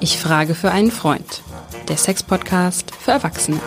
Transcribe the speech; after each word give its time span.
Ich 0.00 0.18
frage 0.18 0.54
für 0.54 0.70
einen 0.70 0.90
Freund. 0.90 1.42
Der 1.88 1.96
Sex-Podcast 1.96 2.94
für 2.94 3.12
Erwachsene. 3.12 3.60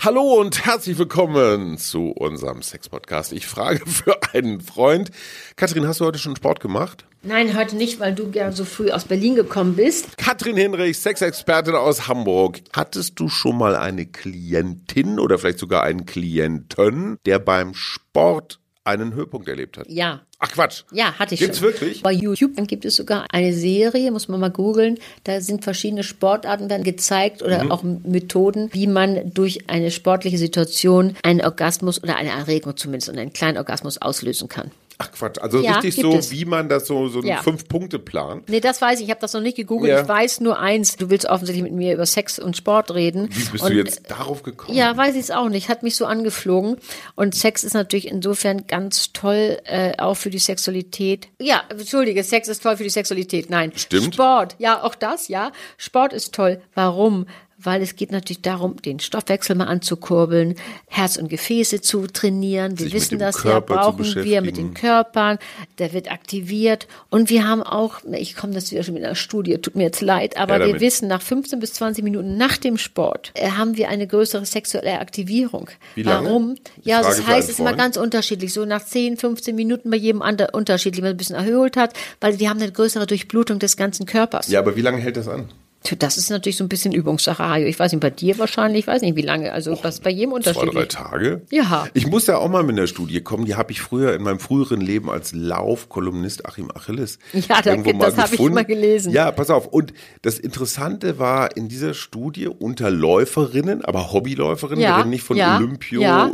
Hallo 0.00 0.40
und 0.40 0.64
herzlich 0.64 0.98
willkommen 0.98 1.78
zu 1.78 2.10
unserem 2.10 2.62
Sex-Podcast. 2.62 3.32
Ich 3.32 3.46
frage 3.46 3.86
für 3.86 4.18
einen 4.32 4.60
Freund. 4.60 5.10
Katrin, 5.56 5.86
hast 5.86 6.00
du 6.00 6.06
heute 6.06 6.18
schon 6.18 6.34
Sport 6.34 6.60
gemacht? 6.60 7.04
Nein, 7.24 7.56
heute 7.56 7.76
nicht, 7.76 8.00
weil 8.00 8.14
du 8.14 8.28
ja 8.32 8.50
so 8.50 8.64
früh 8.64 8.90
aus 8.90 9.04
Berlin 9.04 9.36
gekommen 9.36 9.74
bist. 9.76 10.16
Katrin 10.18 10.56
Hinrich, 10.56 10.98
Sexexpertin 10.98 11.74
aus 11.74 12.08
Hamburg. 12.08 12.60
Hattest 12.72 13.18
du 13.20 13.28
schon 13.28 13.58
mal 13.58 13.76
eine 13.76 14.06
Klientin 14.06 15.20
oder 15.20 15.38
vielleicht 15.38 15.60
sogar 15.60 15.84
einen 15.84 16.04
Klienten, 16.04 17.18
der 17.26 17.38
beim 17.38 17.74
Sport 17.74 18.58
einen 18.84 19.14
Höhepunkt 19.14 19.46
erlebt 19.48 19.78
hat? 19.78 19.88
Ja. 19.88 20.22
Ach 20.44 20.50
Quatsch. 20.50 20.82
Ja, 20.90 21.12
hatte 21.20 21.34
ich 21.34 21.40
Gibt's 21.40 21.58
schon. 21.60 21.68
wirklich? 21.68 22.02
Bei 22.02 22.10
YouTube 22.10 22.56
gibt 22.66 22.84
es 22.84 22.96
sogar 22.96 23.26
eine 23.32 23.52
Serie, 23.52 24.10
muss 24.10 24.26
man 24.26 24.40
mal 24.40 24.50
googeln. 24.50 24.98
Da 25.22 25.40
sind 25.40 25.62
verschiedene 25.62 26.02
Sportarten 26.02 26.68
werden 26.68 26.82
gezeigt 26.82 27.42
oder 27.42 27.62
Mhm. 27.62 27.70
auch 27.70 27.84
Methoden, 27.84 28.68
wie 28.72 28.88
man 28.88 29.32
durch 29.32 29.70
eine 29.70 29.92
sportliche 29.92 30.38
Situation 30.38 31.14
einen 31.22 31.40
Orgasmus 31.42 32.02
oder 32.02 32.16
eine 32.16 32.30
Erregung 32.30 32.76
zumindest 32.76 33.08
und 33.10 33.18
einen 33.18 33.32
kleinen 33.32 33.56
Orgasmus 33.56 33.98
auslösen 34.02 34.48
kann. 34.48 34.72
Ach 34.98 35.10
Quatsch. 35.10 35.38
Also 35.40 35.60
Ja, 35.60 35.78
richtig 35.78 35.96
so, 36.02 36.12
es. 36.16 36.30
wie 36.30 36.44
man 36.44 36.68
das 36.68 36.86
so, 36.86 37.08
so 37.08 37.18
einen 37.20 37.28
Ja. 37.28 37.42
Fünf-Punkte-Plan. 37.42 38.44
Nee, 38.48 38.60
das 38.60 38.80
weiß 38.80 38.98
ich. 39.00 39.06
Ich 39.06 39.10
habe 39.10 39.20
das 39.20 39.32
noch 39.32 39.40
nicht 39.40 39.56
gegoogelt. 39.56 39.90
Ja. 39.92 40.02
Ich 40.02 40.08
weiß 40.08 40.40
nur 40.40 40.58
eins. 40.58 40.96
Du 40.96 41.10
willst 41.10 41.26
offensichtlich 41.26 41.62
mit 41.64 41.72
mir 41.72 41.94
über 41.94 42.06
Sex 42.06 42.38
und 42.38 42.56
Sport 42.56 42.94
reden. 42.94 43.28
Wie 43.32 43.44
bist 43.50 43.64
und 43.64 43.70
du 43.72 43.76
jetzt 43.76 44.10
darauf 44.10 44.42
gekommen? 44.42 44.76
Ja, 44.76 44.96
weiß 44.96 45.14
ich 45.14 45.22
es 45.22 45.30
auch 45.30 45.48
nicht. 45.48 45.68
Hat 45.68 45.82
mich 45.82 45.96
so 45.96 46.06
angeflogen. 46.06 46.76
Und 47.16 47.34
Sex 47.34 47.64
ist 47.64 47.74
natürlich 47.74 48.06
insofern 48.08 48.66
ganz 48.66 49.12
toll, 49.12 49.58
äh, 49.64 49.96
auch 49.98 50.14
für 50.14 50.30
die 50.30 50.38
Sexualität. 50.38 51.28
Ja, 51.40 51.62
entschuldige, 51.68 52.22
Sex 52.22 52.48
ist 52.48 52.62
toll 52.62 52.76
für 52.76 52.84
die 52.84 52.90
Sexualität. 52.90 53.50
Nein. 53.50 53.72
Stimmt. 53.74 54.14
Sport, 54.14 54.56
ja, 54.58 54.82
auch 54.82 54.94
das, 54.94 55.28
ja. 55.28 55.52
Sport 55.76 56.12
ist 56.12 56.34
toll. 56.34 56.60
Warum? 56.74 57.26
Weil 57.62 57.82
es 57.82 57.96
geht 57.96 58.12
natürlich 58.12 58.42
darum, 58.42 58.80
den 58.82 59.00
Stoffwechsel 59.00 59.56
mal 59.56 59.66
anzukurbeln, 59.66 60.56
Herz 60.86 61.16
und 61.16 61.28
Gefäße 61.28 61.80
zu 61.80 62.06
trainieren. 62.06 62.78
Wir 62.78 62.86
Sich 62.86 62.94
wissen 62.94 63.18
das 63.18 63.42
ja, 63.44 63.60
brauchen 63.60 64.04
wir 64.04 64.42
mit 64.42 64.56
den 64.56 64.74
Körpern. 64.74 65.38
Der 65.78 65.92
wird 65.92 66.10
aktiviert. 66.10 66.86
Und 67.10 67.30
wir 67.30 67.46
haben 67.46 67.62
auch, 67.62 68.00
ich 68.12 68.36
komme 68.36 68.54
das 68.54 68.70
wieder 68.70 68.82
schon 68.82 68.94
mit 68.94 69.04
einer 69.04 69.14
Studie, 69.14 69.58
tut 69.58 69.76
mir 69.76 69.84
jetzt 69.84 70.00
leid, 70.00 70.36
aber 70.36 70.58
Ja, 70.58 70.66
wir 70.66 70.80
wissen, 70.80 71.08
nach 71.08 71.22
15 71.22 71.60
bis 71.60 71.74
20 71.74 72.04
Minuten 72.04 72.36
nach 72.36 72.56
dem 72.56 72.78
Sport 72.78 73.32
äh, 73.34 73.50
haben 73.50 73.76
wir 73.76 73.88
eine 73.88 74.06
größere 74.06 74.44
sexuelle 74.46 74.98
Aktivierung. 75.00 75.70
Wie 75.94 76.02
lange? 76.02 76.28
Warum? 76.28 76.54
Die 76.84 76.88
Ja, 76.88 77.02
das 77.02 77.26
heißt, 77.26 77.48
es 77.48 77.54
ist 77.54 77.60
immer 77.60 77.74
ganz 77.74 77.96
unterschiedlich. 77.96 78.52
So 78.52 78.64
nach 78.64 78.84
10, 78.84 79.16
15 79.16 79.54
Minuten 79.54 79.90
bei 79.90 79.96
jedem 79.96 80.22
anderen 80.22 80.54
unterschiedlich, 80.54 81.02
wenn 81.02 81.10
man 81.10 81.14
ein 81.14 81.18
bisschen 81.18 81.36
erhöht 81.36 81.76
hat, 81.76 81.94
weil 82.20 82.38
wir 82.38 82.50
haben 82.50 82.60
eine 82.60 82.70
größere 82.70 83.06
Durchblutung 83.06 83.58
des 83.58 83.76
ganzen 83.76 84.06
Körpers. 84.06 84.48
Ja, 84.48 84.60
aber 84.60 84.76
wie 84.76 84.82
lange 84.82 84.98
hält 84.98 85.16
das 85.16 85.28
an? 85.28 85.48
Das 85.98 86.16
ist 86.16 86.30
natürlich 86.30 86.56
so 86.56 86.64
ein 86.64 86.68
bisschen 86.68 86.92
Übungssache, 86.92 87.46
Hajo. 87.48 87.66
Ich 87.66 87.78
weiß 87.78 87.90
nicht, 87.92 88.00
bei 88.00 88.10
dir 88.10 88.38
wahrscheinlich, 88.38 88.80
ich 88.80 88.86
weiß 88.86 89.02
nicht, 89.02 89.16
wie 89.16 89.22
lange. 89.22 89.52
Also 89.52 89.74
das 89.74 89.96
ist 89.96 90.04
bei 90.04 90.10
jedem 90.10 90.30
Zwei, 90.42 90.52
drei 90.52 90.60
unterschiedlich. 90.60 90.88
Tage? 90.88 91.42
Ja. 91.50 91.86
Ich 91.94 92.06
muss 92.06 92.26
ja 92.28 92.38
auch 92.38 92.48
mal 92.48 92.62
mit 92.62 92.78
einer 92.78 92.86
Studie 92.86 93.20
kommen, 93.20 93.44
die 93.46 93.56
habe 93.56 93.72
ich 93.72 93.80
früher 93.80 94.14
in 94.14 94.22
meinem 94.22 94.38
früheren 94.38 94.80
Leben 94.80 95.10
als 95.10 95.32
Laufkolumnist 95.32 96.46
Achim 96.46 96.70
Achilles. 96.74 97.18
Ja, 97.32 97.60
da- 97.62 97.70
irgendwo 97.70 97.92
das 97.98 98.16
habe 98.16 98.26
ich 98.26 98.30
gefunden. 98.32 98.54
mal 98.54 98.64
gelesen. 98.64 99.12
Ja, 99.12 99.30
pass 99.32 99.50
auf. 99.50 99.66
Und 99.66 99.92
das 100.22 100.38
Interessante 100.38 101.18
war 101.18 101.56
in 101.56 101.68
dieser 101.68 101.94
Studie 101.94 102.46
unter 102.46 102.90
Läuferinnen, 102.90 103.84
aber 103.84 104.12
Hobbyläuferinnen, 104.12 104.82
Ja, 104.82 104.90
wir 104.96 104.98
reden 105.00 105.10
nicht 105.10 105.24
von 105.24 105.36
ja, 105.36 105.56
Olympio, 105.56 106.00
ja. 106.00 106.30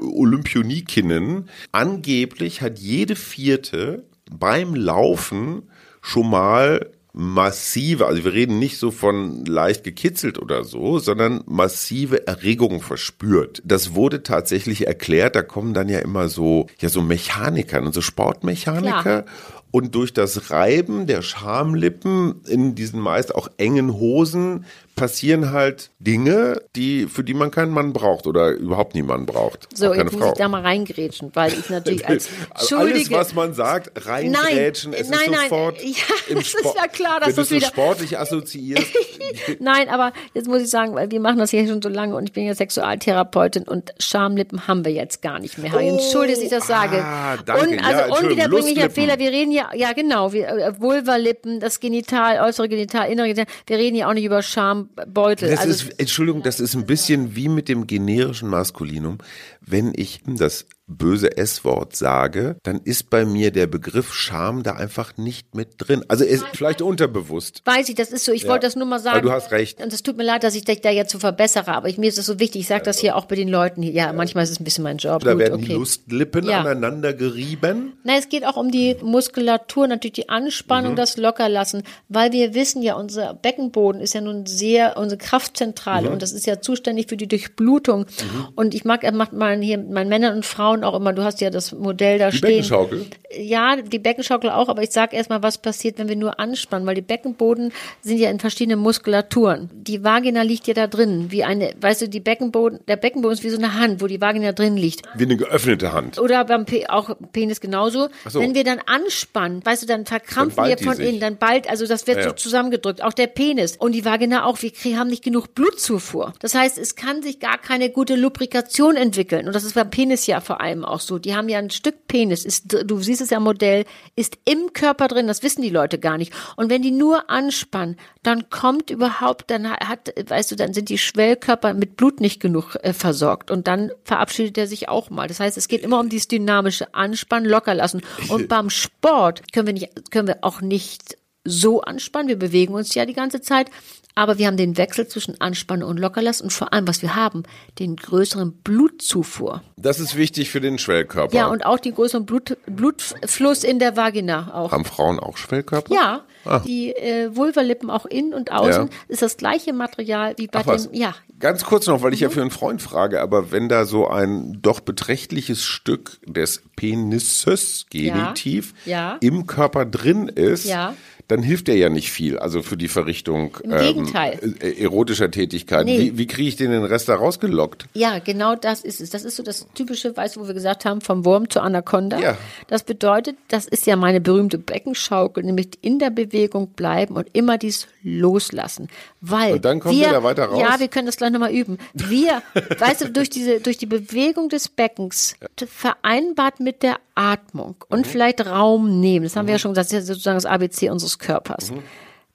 Olympionikinnen. 0.52 1.48
Angeblich 1.72 2.62
hat 2.62 2.78
jede 2.78 3.16
vierte 3.16 4.04
beim 4.30 4.74
Laufen 4.74 5.62
schon 6.02 6.28
mal 6.30 6.90
massive, 7.12 8.06
also 8.06 8.24
wir 8.24 8.32
reden 8.32 8.58
nicht 8.58 8.78
so 8.78 8.90
von 8.90 9.44
leicht 9.44 9.84
gekitzelt 9.84 10.38
oder 10.38 10.64
so, 10.64 10.98
sondern 10.98 11.42
massive 11.46 12.26
Erregungen 12.26 12.80
verspürt. 12.80 13.62
Das 13.64 13.94
wurde 13.94 14.22
tatsächlich 14.22 14.86
erklärt, 14.86 15.34
da 15.34 15.42
kommen 15.42 15.74
dann 15.74 15.88
ja 15.88 15.98
immer 16.00 16.28
so, 16.28 16.66
ja 16.78 16.88
so 16.88 17.02
Mechaniker, 17.02 17.82
und 17.82 17.94
so 17.94 18.00
Sportmechaniker. 18.00 19.24
Und 19.70 19.94
durch 19.94 20.14
das 20.14 20.50
Reiben 20.50 21.06
der 21.06 21.20
Schamlippen 21.22 22.40
in 22.46 22.74
diesen 22.74 23.00
meist 23.00 23.34
auch 23.34 23.48
engen 23.58 23.94
Hosen 23.98 24.64
passieren 24.96 25.52
halt 25.52 25.90
Dinge, 26.00 26.60
die, 26.74 27.06
für 27.06 27.22
die 27.22 27.34
man 27.34 27.52
keinen 27.52 27.70
Mann 27.70 27.92
braucht 27.92 28.26
oder 28.26 28.50
überhaupt 28.50 28.94
niemanden 28.96 29.26
braucht. 29.26 29.68
So, 29.72 29.94
jetzt 29.94 30.12
muss 30.12 30.20
Frau. 30.22 30.32
ich 30.32 30.38
da 30.38 30.48
mal 30.48 30.62
reingrätschen, 30.62 31.30
weil 31.34 31.52
ich 31.52 31.70
natürlich 31.70 32.08
als 32.08 32.28
Alles, 32.54 32.68
Schuldige... 32.68 33.10
was 33.14 33.32
man 33.34 33.54
sagt, 33.54 33.92
reingrätschen, 34.08 34.92
es 34.94 35.08
nein, 35.08 35.20
ist 35.20 35.30
nein, 35.30 35.40
sofort 35.50 35.80
ja, 35.84 35.90
im 36.30 36.38
es 36.38 36.46
ist 36.54 36.58
Sport. 36.58 36.76
ja 36.76 36.88
klar, 36.88 37.20
dass 37.20 37.28
wenn 37.28 37.34
du 37.36 37.40
das 37.42 37.50
wieder- 37.52 37.66
sportlich 37.68 38.18
assoziierst. 38.18 38.86
Nein, 39.60 39.88
aber 39.90 40.12
jetzt 40.32 40.48
muss 40.48 40.62
ich 40.62 40.70
sagen, 40.70 40.94
weil 40.94 41.10
wir 41.10 41.20
machen 41.20 41.38
das 41.38 41.50
hier 41.50 41.66
schon 41.68 41.82
so 41.82 41.88
lange 41.90 42.16
und 42.16 42.24
ich 42.24 42.32
bin 42.32 42.46
ja 42.46 42.54
Sexualtherapeutin 42.54 43.64
und 43.64 43.92
Schamlippen 44.00 44.66
haben 44.66 44.84
wir 44.86 44.92
jetzt 44.92 45.20
gar 45.22 45.38
nicht 45.38 45.58
mehr. 45.58 45.70
Harry. 45.70 45.88
Entschuldige, 45.88 46.34
dass 46.36 46.44
ich 46.44 46.50
das 46.50 46.66
sage. 46.66 47.04
ah, 47.04 47.36
danke. 47.44 47.62
Und 47.66 47.74
Ja, 47.74 47.80
also 47.82 48.00
Entschuldigung, 48.04 48.44
unwiederbringlicher. 48.46 48.90
Fehler. 48.90 49.18
Wir 49.18 49.30
reden 49.30 49.52
ja, 49.58 49.70
ja 49.74 49.92
genau, 49.92 50.32
wir, 50.32 50.48
äh, 50.48 50.80
Vulvalippen, 50.80 51.60
das 51.60 51.80
Genital, 51.80 52.40
äußere 52.40 52.68
Genital, 52.68 53.10
innere 53.10 53.26
Genital. 53.26 53.52
Wir 53.66 53.78
reden 53.78 53.96
ja 53.96 54.08
auch 54.08 54.14
nicht 54.14 54.24
über 54.24 54.42
Schambeutel. 54.42 55.50
Das 55.50 55.60
also 55.60 55.88
ist, 55.88 56.00
Entschuldigung, 56.00 56.42
das 56.42 56.60
ist 56.60 56.74
ein 56.74 56.86
bisschen 56.86 57.34
wie 57.34 57.48
mit 57.48 57.68
dem 57.68 57.86
generischen 57.86 58.48
Maskulinum. 58.48 59.18
Wenn 59.60 59.92
ich 59.94 60.20
das 60.26 60.66
böse 60.88 61.36
S-Wort 61.36 61.94
sage, 61.94 62.56
dann 62.62 62.80
ist 62.82 63.10
bei 63.10 63.24
mir 63.24 63.50
der 63.52 63.66
Begriff 63.66 64.14
Scham 64.14 64.62
da 64.62 64.72
einfach 64.72 65.16
nicht 65.16 65.54
mit 65.54 65.74
drin. 65.78 66.04
Also 66.08 66.24
ist 66.24 66.44
vielleicht 66.54 66.82
unterbewusst. 66.82 67.62
Weiß 67.64 67.88
ich, 67.88 67.94
das 67.94 68.10
ist 68.10 68.24
so. 68.24 68.32
Ich 68.32 68.42
Ja. 68.44 68.48
wollte 68.48 68.66
das 68.66 68.74
nur 68.74 68.86
mal 68.86 68.98
sagen. 68.98 69.18
Aber 69.18 69.26
du 69.28 69.32
hast 69.32 69.50
recht. 69.52 69.82
Und 69.82 69.92
es 69.92 70.02
tut 70.02 70.16
mir 70.16 70.24
leid, 70.24 70.42
dass 70.44 70.54
ich 70.54 70.64
dich 70.64 70.80
da 70.80 70.90
jetzt 70.90 71.12
so 71.12 71.18
verbessere, 71.18 71.68
aber 71.72 71.88
ich, 71.88 71.98
mir 71.98 72.08
ist 72.08 72.18
das 72.18 72.26
so 72.26 72.40
wichtig. 72.40 72.62
Ich 72.62 72.66
sage 72.68 72.82
das 72.84 72.98
hier 72.98 73.16
auch 73.16 73.26
bei 73.26 73.36
den 73.36 73.48
Leuten. 73.48 73.82
hier. 73.82 73.92
Ja, 73.92 74.12
manchmal 74.12 74.44
ist 74.44 74.50
es 74.50 74.60
ein 74.60 74.64
bisschen 74.64 74.84
mein 74.84 74.96
Job. 74.98 75.22
Da 75.22 75.32
Gut, 75.32 75.40
werden 75.40 75.58
die 75.58 75.64
okay. 75.66 75.74
Lustlippen 75.74 76.46
Ja. 76.46 76.60
aneinander 76.60 77.12
gerieben. 77.12 77.92
Na, 78.04 78.16
es 78.16 78.28
geht 78.28 78.46
auch 78.46 78.56
um 78.56 78.70
die 78.70 78.96
Muskulatur, 79.02 79.86
natürlich 79.86 80.14
die 80.14 80.28
Anspannung, 80.28 80.96
das 80.96 81.16
Lockerlassen, 81.16 81.82
weil 82.08 82.32
wir 82.32 82.54
wissen 82.54 82.82
ja, 82.82 82.94
unser 82.94 83.34
Beckenboden 83.34 84.00
ist 84.00 84.14
ja 84.14 84.20
nun 84.20 84.46
sehr, 84.46 84.96
unsere 84.96 85.18
Kraftzentrale 85.18 86.10
und 86.10 86.22
das 86.22 86.32
ist 86.32 86.46
ja 86.46 86.60
zuständig 86.60 87.08
für 87.08 87.16
die 87.16 87.26
Durchblutung. 87.28 88.06
Und 88.54 88.74
ich 88.74 88.84
mag, 88.84 89.04
er 89.04 89.12
macht 89.12 89.32
mal 89.32 89.60
hier 89.60 89.78
mit 89.78 89.90
meinen 89.90 90.08
Männern 90.08 90.36
und 90.36 90.46
Frauen 90.46 90.77
auch 90.84 90.94
immer, 90.94 91.12
du 91.12 91.22
hast 91.22 91.40
ja 91.40 91.50
das 91.50 91.72
Modell 91.72 92.18
da 92.18 92.30
Die 92.30 92.38
stehen. 92.38 92.48
Beckenschaukel. 92.50 93.06
Ja, 93.36 93.76
die 93.76 93.98
Beckenschaukel 93.98 94.50
auch, 94.50 94.68
aber 94.68 94.82
ich 94.82 94.90
sage 94.90 95.14
erstmal, 95.16 95.42
was 95.42 95.58
passiert, 95.58 95.98
wenn 95.98 96.08
wir 96.08 96.16
nur 96.16 96.40
anspannen, 96.40 96.86
weil 96.86 96.94
die 96.94 97.02
Beckenboden 97.02 97.72
sind 98.02 98.18
ja 98.18 98.30
in 98.30 98.40
verschiedenen 98.40 98.80
Muskulaturen. 98.80 99.70
Die 99.74 100.02
Vagina 100.02 100.42
liegt 100.42 100.66
ja 100.66 100.74
da 100.74 100.86
drin, 100.86 101.26
wie 101.30 101.44
eine, 101.44 101.74
weißt 101.80 102.02
du, 102.02 102.08
die 102.08 102.20
Beckenboden, 102.20 102.80
der 102.88 102.96
Beckenboden 102.96 103.36
ist 103.36 103.44
wie 103.44 103.50
so 103.50 103.58
eine 103.58 103.74
Hand, 103.74 104.00
wo 104.00 104.06
die 104.06 104.20
Vagina 104.20 104.52
drin 104.52 104.76
liegt. 104.76 105.02
Wie 105.14 105.24
eine 105.24 105.36
geöffnete 105.36 105.92
Hand. 105.92 106.18
Oder 106.18 106.44
beim 106.44 106.64
Pe 106.64 106.86
auch 106.88 107.10
Penis 107.32 107.60
genauso. 107.60 108.08
So. 108.28 108.40
Wenn 108.40 108.54
wir 108.54 108.64
dann 108.64 108.80
anspannen, 108.86 109.64
weißt 109.64 109.82
du, 109.82 109.86
dann 109.86 110.06
verkrampfen 110.06 110.56
Dann 110.56 110.68
wir 110.68 110.76
die 110.76 110.84
von 110.84 110.98
innen, 110.98 111.20
dann 111.20 111.36
bald, 111.36 111.68
also 111.68 111.86
das 111.86 112.06
wird 112.06 112.18
Ja, 112.18 112.24
so 112.24 112.32
zusammengedrückt. 112.32 113.02
Auch 113.02 113.12
der 113.12 113.26
Penis 113.26 113.76
und 113.76 113.92
die 113.92 114.04
Vagina 114.04 114.44
auch. 114.44 114.58
Wir 114.60 114.98
haben 114.98 115.08
nicht 115.08 115.24
genug 115.24 115.54
Blutzufuhr. 115.54 116.32
Das 116.40 116.54
heißt, 116.54 116.78
es 116.78 116.96
kann 116.96 117.22
sich 117.22 117.40
gar 117.40 117.58
keine 117.58 117.90
gute 117.90 118.16
Lubrikation 118.16 118.96
entwickeln. 118.96 119.46
Und 119.46 119.54
das 119.54 119.64
ist 119.64 119.74
beim 119.74 119.90
Penis 119.90 120.26
ja 120.26 120.40
vor 120.40 120.60
allem 120.60 120.67
auch 120.84 121.00
so. 121.00 121.18
Die 121.18 121.34
haben 121.34 121.48
ja 121.48 121.58
ein 121.58 121.70
Stück 121.70 122.06
Penis, 122.08 122.44
ist, 122.44 122.76
du 122.84 123.00
siehst 123.00 123.20
es 123.20 123.30
ja 123.30 123.40
Modell, 123.40 123.84
ist 124.16 124.38
im 124.44 124.72
Körper 124.72 125.08
drin. 125.08 125.26
Das 125.26 125.42
wissen 125.42 125.62
die 125.62 125.70
Leute 125.70 125.98
gar 125.98 126.18
nicht. 126.18 126.32
Und 126.56 126.70
wenn 126.70 126.82
die 126.82 126.90
nur 126.90 127.30
anspannen, 127.30 127.96
dann 128.22 128.50
kommt 128.50 128.90
überhaupt, 128.90 129.50
dann 129.50 129.70
hat, 129.70 130.12
weißt 130.28 130.50
du, 130.50 130.56
dann 130.56 130.74
sind 130.74 130.88
die 130.88 130.98
Schwellkörper 130.98 131.74
mit 131.74 131.96
Blut 131.96 132.20
nicht 132.20 132.40
genug 132.40 132.76
äh, 132.82 132.92
versorgt. 132.92 133.50
Und 133.50 133.66
dann 133.66 133.90
verabschiedet 134.04 134.58
er 134.58 134.66
sich 134.66 134.88
auch 134.88 135.10
mal. 135.10 135.28
Das 135.28 135.40
heißt, 135.40 135.56
es 135.56 135.68
geht 135.68 135.82
immer 135.82 136.00
um 136.00 136.08
dieses 136.08 136.28
dynamische 136.28 136.94
Anspannen, 136.94 137.48
locker 137.48 137.74
lassen. 137.74 138.02
Und 138.28 138.48
beim 138.48 138.70
Sport 138.70 139.52
können 139.52 139.66
wir 139.66 139.74
nicht, 139.74 140.10
können 140.10 140.28
wir 140.28 140.38
auch 140.42 140.60
nicht 140.60 141.16
so 141.44 141.80
anspannen. 141.80 142.28
Wir 142.28 142.38
bewegen 142.38 142.74
uns 142.74 142.94
ja 142.94 143.06
die 143.06 143.14
ganze 143.14 143.40
Zeit. 143.40 143.70
Aber 144.18 144.36
wir 144.36 144.48
haben 144.48 144.56
den 144.56 144.76
Wechsel 144.76 145.06
zwischen 145.06 145.40
Anspannen 145.40 145.84
und 145.84 145.96
Lockerlassen 145.96 146.42
und 146.44 146.50
vor 146.50 146.72
allem, 146.72 146.88
was 146.88 147.02
wir 147.02 147.14
haben, 147.14 147.44
den 147.78 147.94
größeren 147.94 148.50
Blutzufuhr. 148.52 149.62
Das 149.76 150.00
ist 150.00 150.16
wichtig 150.16 150.50
für 150.50 150.60
den 150.60 150.76
Schwellkörper. 150.78 151.36
Ja, 151.36 151.46
und 151.46 151.64
auch 151.64 151.78
den 151.78 151.94
größeren 151.94 152.26
Blut, 152.26 152.56
Blutfluss 152.66 153.62
in 153.62 153.78
der 153.78 153.96
Vagina 153.96 154.52
auch. 154.54 154.72
Haben 154.72 154.84
Frauen 154.84 155.20
auch 155.20 155.36
Schwellkörper? 155.36 155.94
Ja, 155.94 156.24
Ah. 156.44 156.60
die 156.60 156.94
äh, 156.94 157.34
Vulvalippen 157.36 157.90
auch 157.90 158.06
innen 158.06 158.32
und 158.32 158.52
außen 158.52 158.84
Ja. 158.86 158.94
ist 159.08 159.22
das 159.22 159.36
gleiche 159.36 159.72
Material 159.72 160.34
wie 160.38 160.46
bei 160.46 160.60
Ach 160.60 160.66
was. 160.66 160.88
dem, 160.90 160.94
ja, 160.98 161.14
Ganz 161.40 161.64
kurz 161.64 161.86
noch, 161.86 162.02
weil 162.02 162.12
ich 162.14 162.20
ja 162.20 162.30
für 162.30 162.40
einen 162.40 162.50
Freund 162.50 162.80
frage, 162.82 163.20
aber 163.20 163.52
wenn 163.52 163.68
da 163.68 163.84
so 163.84 164.08
ein 164.08 164.58
doch 164.62 164.80
beträchtliches 164.80 165.62
Stück 165.64 166.18
des 166.26 166.62
Penises, 166.74 167.86
Genitiv, 167.90 168.74
Ja. 168.86 169.18
im 169.20 169.46
Körper 169.46 169.84
drin 169.84 170.28
ist, 170.28 170.64
Ja. 170.64 170.94
Dann 171.28 171.42
hilft 171.42 171.68
der 171.68 171.76
ja 171.76 171.88
nicht 171.90 172.10
viel, 172.10 172.38
also 172.38 172.62
für 172.62 172.76
die 172.76 172.88
Verrichtung 172.88 173.56
Gegenteil. 173.62 174.38
äh, 174.60 174.82
erotischer 174.82 175.30
Tätigkeit. 175.30 175.84
Nee. 175.84 175.98
Wie, 175.98 176.18
wie 176.18 176.26
kriege 176.26 176.48
ich 176.48 176.56
den 176.56 176.70
den 176.70 176.84
Rest 176.84 177.08
da 177.08 177.14
rausgelockt? 177.16 177.86
Ja, 177.94 178.18
genau 178.18 178.54
das 178.54 178.80
ist 178.80 179.00
es. 179.00 179.10
Das 179.10 179.24
ist 179.24 179.36
so 179.36 179.42
das 179.42 179.66
typische, 179.74 180.16
weißt 180.16 180.36
du, 180.36 180.40
wo 180.40 180.46
wir 180.46 180.54
gesagt 180.54 180.84
haben, 180.84 181.00
vom 181.00 181.24
Wurm 181.24 181.48
zur 181.50 181.62
Anaconda. 181.62 182.18
Ja. 182.18 182.36
Das 182.66 182.82
bedeutet, 182.82 183.36
das 183.48 183.66
ist 183.66 183.86
ja 183.86 183.96
meine 183.96 184.20
berühmte 184.20 184.58
Beckenschaukel, 184.58 185.44
nämlich 185.44 185.68
in 185.82 185.98
der 185.98 186.10
Bewegung 186.10 186.68
bleiben 186.68 187.14
und 187.16 187.28
immer 187.34 187.58
dies 187.58 187.86
loslassen. 188.02 188.88
Weil 189.20 189.54
Und 189.54 189.64
dann 189.64 189.80
kommt 189.80 189.94
wir, 189.98 190.08
wieder 190.08 190.22
weiter 190.22 190.46
raus? 190.46 190.60
Ja, 190.60 190.80
wir 190.80 190.88
können 190.88 191.06
das 191.06 191.16
gleich 191.18 191.30
nochmal 191.30 191.52
üben. 191.52 191.78
Wir, 191.92 192.42
weißt 192.78 193.02
du, 193.02 193.10
durch 193.10 193.28
diese, 193.30 193.60
durch 193.60 193.76
die 193.76 193.86
Bewegung 193.86 194.48
des 194.48 194.68
Beckens, 194.68 195.34
vereinbart 195.66 196.60
mit 196.60 196.82
der 196.82 196.96
Atmung 197.14 197.74
und 197.88 198.00
Mhm. 198.00 198.04
vielleicht 198.10 198.46
Raum 198.46 199.00
nehmen, 199.00 199.24
das 199.24 199.36
haben 199.36 199.46
wir 199.46 199.54
ja 199.54 199.58
schon 199.58 199.72
gesagt, 199.72 199.92
das 199.92 199.98
ist 200.02 200.08
ja 200.08 200.14
sozusagen 200.14 200.36
das 200.36 200.46
ABC 200.46 200.88
unseres 200.90 201.17
Körpers. 201.18 201.70
Mhm. 201.70 201.82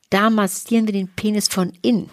Da 0.10 0.30
massieren 0.30 0.86
wir 0.86 0.94
den 0.94 1.08
Penis 1.08 1.48
von 1.48 1.74
innen. 1.82 2.10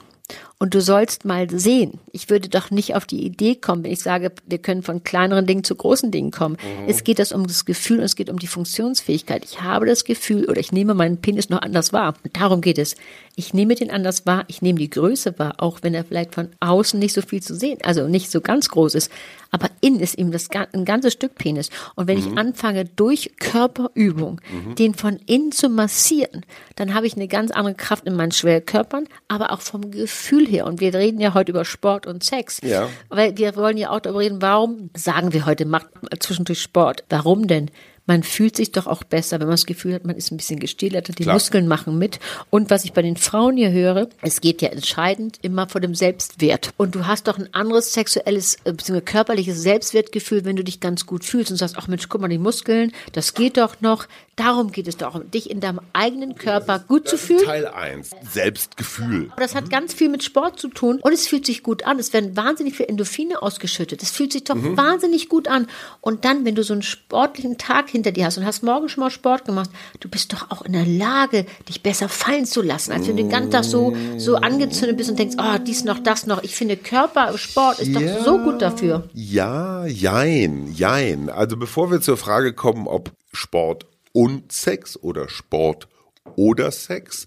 Und 0.62 0.74
du 0.74 0.82
sollst 0.82 1.24
mal 1.24 1.48
sehen, 1.48 2.00
ich 2.12 2.28
würde 2.28 2.50
doch 2.50 2.70
nicht 2.70 2.94
auf 2.94 3.06
die 3.06 3.24
Idee 3.24 3.54
kommen, 3.54 3.82
wenn 3.82 3.92
ich 3.92 4.02
sage, 4.02 4.30
wir 4.46 4.58
können 4.58 4.82
von 4.82 5.02
kleineren 5.02 5.46
Dingen 5.46 5.64
zu 5.64 5.74
großen 5.74 6.10
Dingen 6.10 6.32
kommen. 6.32 6.58
Es 6.86 7.02
geht 7.02 7.18
das 7.18 7.32
um 7.32 7.46
das 7.46 7.64
Gefühl 7.64 8.00
und 8.00 8.04
es 8.04 8.14
geht 8.14 8.28
um 8.28 8.38
die 8.38 8.46
Funktionsfähigkeit. 8.46 9.42
Ich 9.42 9.62
habe 9.62 9.86
das 9.86 10.04
Gefühl 10.04 10.44
oder 10.50 10.60
ich 10.60 10.70
nehme 10.70 10.92
meinen 10.92 11.16
Penis 11.16 11.48
noch 11.48 11.62
anders 11.62 11.94
wahr. 11.94 12.12
Und 12.22 12.36
darum 12.36 12.60
geht 12.60 12.76
es. 12.76 12.94
Ich 13.36 13.54
nehme 13.54 13.74
den 13.74 13.90
anders 13.90 14.26
wahr, 14.26 14.44
ich 14.48 14.60
nehme 14.60 14.78
die 14.78 14.90
Größe 14.90 15.38
wahr, 15.38 15.54
auch 15.58 15.78
wenn 15.80 15.94
er 15.94 16.04
vielleicht 16.04 16.34
von 16.34 16.50
außen 16.60 16.98
nicht 16.98 17.14
so 17.14 17.22
viel 17.22 17.42
zu 17.42 17.54
sehen, 17.54 17.78
also 17.82 18.06
nicht 18.06 18.30
so 18.30 18.42
ganz 18.42 18.68
groß 18.68 18.96
ist. 18.96 19.10
Aber 19.50 19.68
innen 19.80 20.00
ist 20.00 20.18
ihm 20.18 20.30
das 20.30 20.48
ein 20.72 20.84
ganzes 20.84 21.14
Stück 21.14 21.36
Penis. 21.36 21.70
Und 21.94 22.06
wenn 22.06 22.18
ich 22.18 22.36
anfange, 22.36 22.84
durch 22.84 23.32
Körperübung 23.38 24.42
den 24.78 24.94
von 24.94 25.18
innen 25.24 25.52
zu 25.52 25.70
massieren, 25.70 26.44
dann 26.76 26.94
habe 26.94 27.06
ich 27.06 27.16
eine 27.16 27.28
ganz 27.28 27.50
andere 27.50 27.74
Kraft 27.74 28.06
in 28.06 28.14
meinen 28.14 28.32
Schwerkörpern, 28.32 29.06
aber 29.28 29.52
auch 29.52 29.62
vom 29.62 29.90
Gefühl 29.90 30.46
her. 30.50 30.66
Und 30.66 30.80
wir 30.80 30.92
reden 30.94 31.20
ja 31.20 31.34
heute 31.34 31.52
über 31.52 31.64
Sport 31.64 32.06
und 32.06 32.24
Sex. 32.24 32.60
Ja. 32.62 32.88
Weil 33.08 33.36
wir 33.36 33.56
wollen 33.56 33.76
ja 33.76 33.90
auch 33.90 34.00
darüber 34.00 34.20
reden, 34.20 34.42
warum 34.42 34.90
sagen 34.96 35.32
wir 35.32 35.46
heute, 35.46 35.64
macht 35.64 35.88
zwischendurch 36.18 36.60
Sport. 36.60 37.04
Warum 37.08 37.46
denn? 37.46 37.70
Man 38.10 38.24
fühlt 38.24 38.56
sich 38.56 38.72
doch 38.72 38.88
auch 38.88 39.04
besser, 39.04 39.38
wenn 39.38 39.46
man 39.46 39.54
das 39.54 39.66
Gefühl 39.66 39.94
hat, 39.94 40.04
man 40.04 40.16
ist 40.16 40.32
ein 40.32 40.36
bisschen 40.36 40.58
gestählert, 40.58 41.06
die 41.16 41.22
Klar. 41.22 41.34
Muskeln 41.34 41.68
machen 41.68 41.96
mit. 41.96 42.18
Und 42.50 42.68
was 42.68 42.84
ich 42.84 42.92
bei 42.92 43.02
den 43.02 43.16
Frauen 43.16 43.56
hier 43.56 43.70
höre, 43.70 44.08
es 44.20 44.40
geht 44.40 44.62
ja 44.62 44.70
entscheidend 44.70 45.38
immer 45.42 45.68
vor 45.68 45.80
dem 45.80 45.94
Selbstwert. 45.94 46.70
Und 46.76 46.96
du 46.96 47.06
hast 47.06 47.28
doch 47.28 47.38
ein 47.38 47.54
anderes 47.54 47.92
sexuelles 47.92 48.56
äh, 48.64 48.72
bzw. 48.72 49.00
körperliches 49.02 49.62
Selbstwertgefühl, 49.62 50.44
wenn 50.44 50.56
du 50.56 50.64
dich 50.64 50.80
ganz 50.80 51.06
gut 51.06 51.24
fühlst 51.24 51.52
und 51.52 51.56
sagst, 51.56 51.76
ach 51.78 51.86
Mensch, 51.86 52.08
guck 52.08 52.20
mal, 52.20 52.26
die 52.26 52.38
Muskeln, 52.38 52.90
das 53.12 53.34
geht 53.34 53.58
doch 53.58 53.80
noch. 53.80 54.08
Darum 54.40 54.72
geht 54.72 54.88
es 54.88 54.96
doch, 54.96 55.16
um 55.16 55.30
dich 55.30 55.50
in 55.50 55.60
deinem 55.60 55.80
eigenen 55.92 56.34
Körper 56.34 56.78
gut 56.78 57.06
zu 57.06 57.18
fühlen. 57.18 57.44
Teil 57.44 57.66
1. 57.66 58.08
Selbstgefühl. 58.32 59.28
Aber 59.32 59.42
das 59.42 59.54
hat 59.54 59.68
ganz 59.68 59.92
viel 59.92 60.08
mit 60.08 60.24
Sport 60.24 60.58
zu 60.58 60.68
tun 60.68 60.98
und 61.02 61.12
es 61.12 61.26
fühlt 61.26 61.44
sich 61.44 61.62
gut 61.62 61.84
an. 61.84 61.98
Es 61.98 62.14
werden 62.14 62.38
wahnsinnig 62.38 62.74
viele 62.74 62.88
Endorphine 62.88 63.42
ausgeschüttet. 63.42 64.02
Es 64.02 64.10
fühlt 64.10 64.32
sich 64.32 64.44
doch 64.44 64.56
wahnsinnig 64.56 65.28
gut 65.28 65.46
an. 65.46 65.66
Und 66.00 66.24
dann, 66.24 66.46
wenn 66.46 66.54
du 66.54 66.62
so 66.62 66.72
einen 66.72 66.80
sportlichen 66.80 67.58
Tag 67.58 67.90
hinter 67.90 68.12
dir 68.12 68.24
hast 68.24 68.38
und 68.38 68.46
hast 68.46 68.62
morgen 68.62 68.88
schon 68.88 69.04
mal 69.04 69.10
Sport 69.10 69.44
gemacht, 69.44 69.68
du 70.00 70.08
bist 70.08 70.32
doch 70.32 70.50
auch 70.50 70.62
in 70.62 70.72
der 70.72 70.86
Lage, 70.86 71.44
dich 71.68 71.82
besser 71.82 72.08
fallen 72.08 72.46
zu 72.46 72.62
lassen, 72.62 72.92
als 72.92 73.08
wenn 73.08 73.16
du 73.18 73.22
den 73.24 73.30
ganzen 73.30 73.50
Tag 73.50 73.64
so, 73.64 73.94
so 74.16 74.36
angezündet 74.36 74.96
bist 74.96 75.10
und 75.10 75.18
denkst, 75.18 75.36
oh, 75.38 75.58
dies 75.58 75.84
noch, 75.84 75.98
das 75.98 76.26
noch. 76.26 76.42
Ich 76.42 76.54
finde, 76.54 76.78
Körpersport 76.78 77.80
ist 77.80 77.94
doch 77.94 78.24
so 78.24 78.38
gut 78.38 78.62
dafür. 78.62 79.06
Ja, 79.12 79.84
jein, 79.84 80.72
jein. 80.72 81.28
Also 81.28 81.58
bevor 81.58 81.90
wir 81.90 82.00
zur 82.00 82.16
Frage 82.16 82.54
kommen, 82.54 82.86
ob 82.86 83.12
Sport 83.34 83.84
und 84.12 84.52
Sex 84.52 84.96
oder 85.02 85.28
Sport 85.28 85.88
oder 86.36 86.70
Sex 86.70 87.26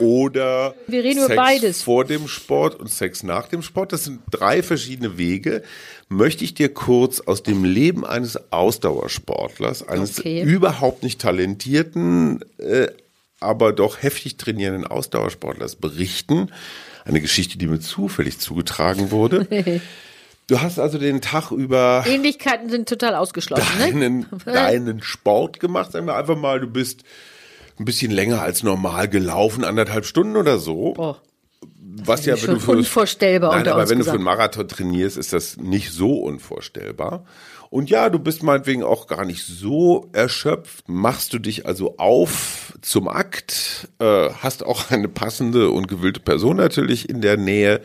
oder 0.00 0.74
Wir 0.86 1.02
reden 1.02 1.18
über 1.18 1.26
Sex 1.26 1.36
beides. 1.36 1.82
vor 1.82 2.04
dem 2.04 2.28
Sport 2.28 2.76
und 2.76 2.88
Sex 2.90 3.22
nach 3.24 3.48
dem 3.48 3.62
Sport, 3.62 3.92
das 3.92 4.04
sind 4.04 4.20
drei 4.30 4.62
verschiedene 4.62 5.18
Wege, 5.18 5.62
möchte 6.08 6.44
ich 6.44 6.54
dir 6.54 6.72
kurz 6.72 7.20
aus 7.20 7.42
dem 7.42 7.64
Leben 7.64 8.06
eines 8.06 8.52
Ausdauersportlers, 8.52 9.86
eines 9.88 10.18
Okay. 10.20 10.42
überhaupt 10.42 11.02
nicht 11.02 11.20
talentierten, 11.20 12.44
äh, 12.58 12.88
aber 13.40 13.72
doch 13.72 14.02
heftig 14.02 14.36
trainierenden 14.36 14.86
Ausdauersportlers 14.86 15.76
berichten. 15.76 16.50
Eine 17.04 17.20
Geschichte, 17.20 17.56
die 17.58 17.66
mir 17.66 17.80
zufällig 17.80 18.38
zugetragen 18.38 19.10
wurde. 19.10 19.46
Du 20.48 20.60
hast 20.60 20.78
also 20.78 20.98
den 20.98 21.20
Tag 21.20 21.50
über 21.50 22.04
Ähnlichkeiten 22.06 22.70
sind 22.70 22.88
total 22.88 23.14
ausgeschlossen. 23.14 23.66
Ne? 23.78 23.92
deinen, 23.92 24.26
deinen 24.44 25.02
Sport 25.02 25.60
gemacht. 25.60 25.92
Sagen 25.92 26.06
wir 26.06 26.16
einfach 26.16 26.36
mal, 26.36 26.58
du 26.58 26.66
bist 26.66 27.02
ein 27.78 27.84
bisschen 27.84 28.10
länger 28.10 28.40
als 28.40 28.62
normal 28.62 29.08
gelaufen, 29.08 29.62
anderthalb 29.62 30.06
Stunden 30.06 30.36
oder 30.36 30.58
so. 30.58 30.94
Boah. 30.94 31.20
Was 32.04 32.24
ja, 32.24 32.34
wenn 32.34 32.40
schon 32.40 32.54
du 32.54 32.60
für, 32.60 32.70
unvorstellbar 32.72 33.56
Nein, 33.56 33.68
aber 33.68 33.88
wenn 33.88 33.98
du 33.98 34.04
für 34.04 34.10
gesagt. 34.12 34.14
einen 34.16 34.24
Marathon 34.24 34.68
trainierst, 34.68 35.16
ist 35.16 35.32
das 35.32 35.56
nicht 35.58 35.90
so 35.90 36.14
unvorstellbar. 36.14 37.24
Und 37.70 37.90
ja, 37.90 38.08
du 38.08 38.18
bist 38.18 38.42
meinetwegen 38.42 38.82
auch 38.82 39.06
gar 39.06 39.24
nicht 39.24 39.44
so 39.44 40.08
erschöpft. 40.12 40.88
Machst 40.88 41.34
du 41.34 41.38
dich 41.38 41.66
also 41.66 41.98
auf 41.98 42.72
zum 42.80 43.08
Akt, 43.08 43.88
äh, 43.98 44.30
hast 44.30 44.64
auch 44.64 44.90
eine 44.90 45.08
passende 45.08 45.70
und 45.70 45.88
gewillte 45.88 46.20
Person 46.20 46.56
natürlich 46.56 47.08
in 47.08 47.20
der 47.20 47.36
Nähe. 47.36 47.82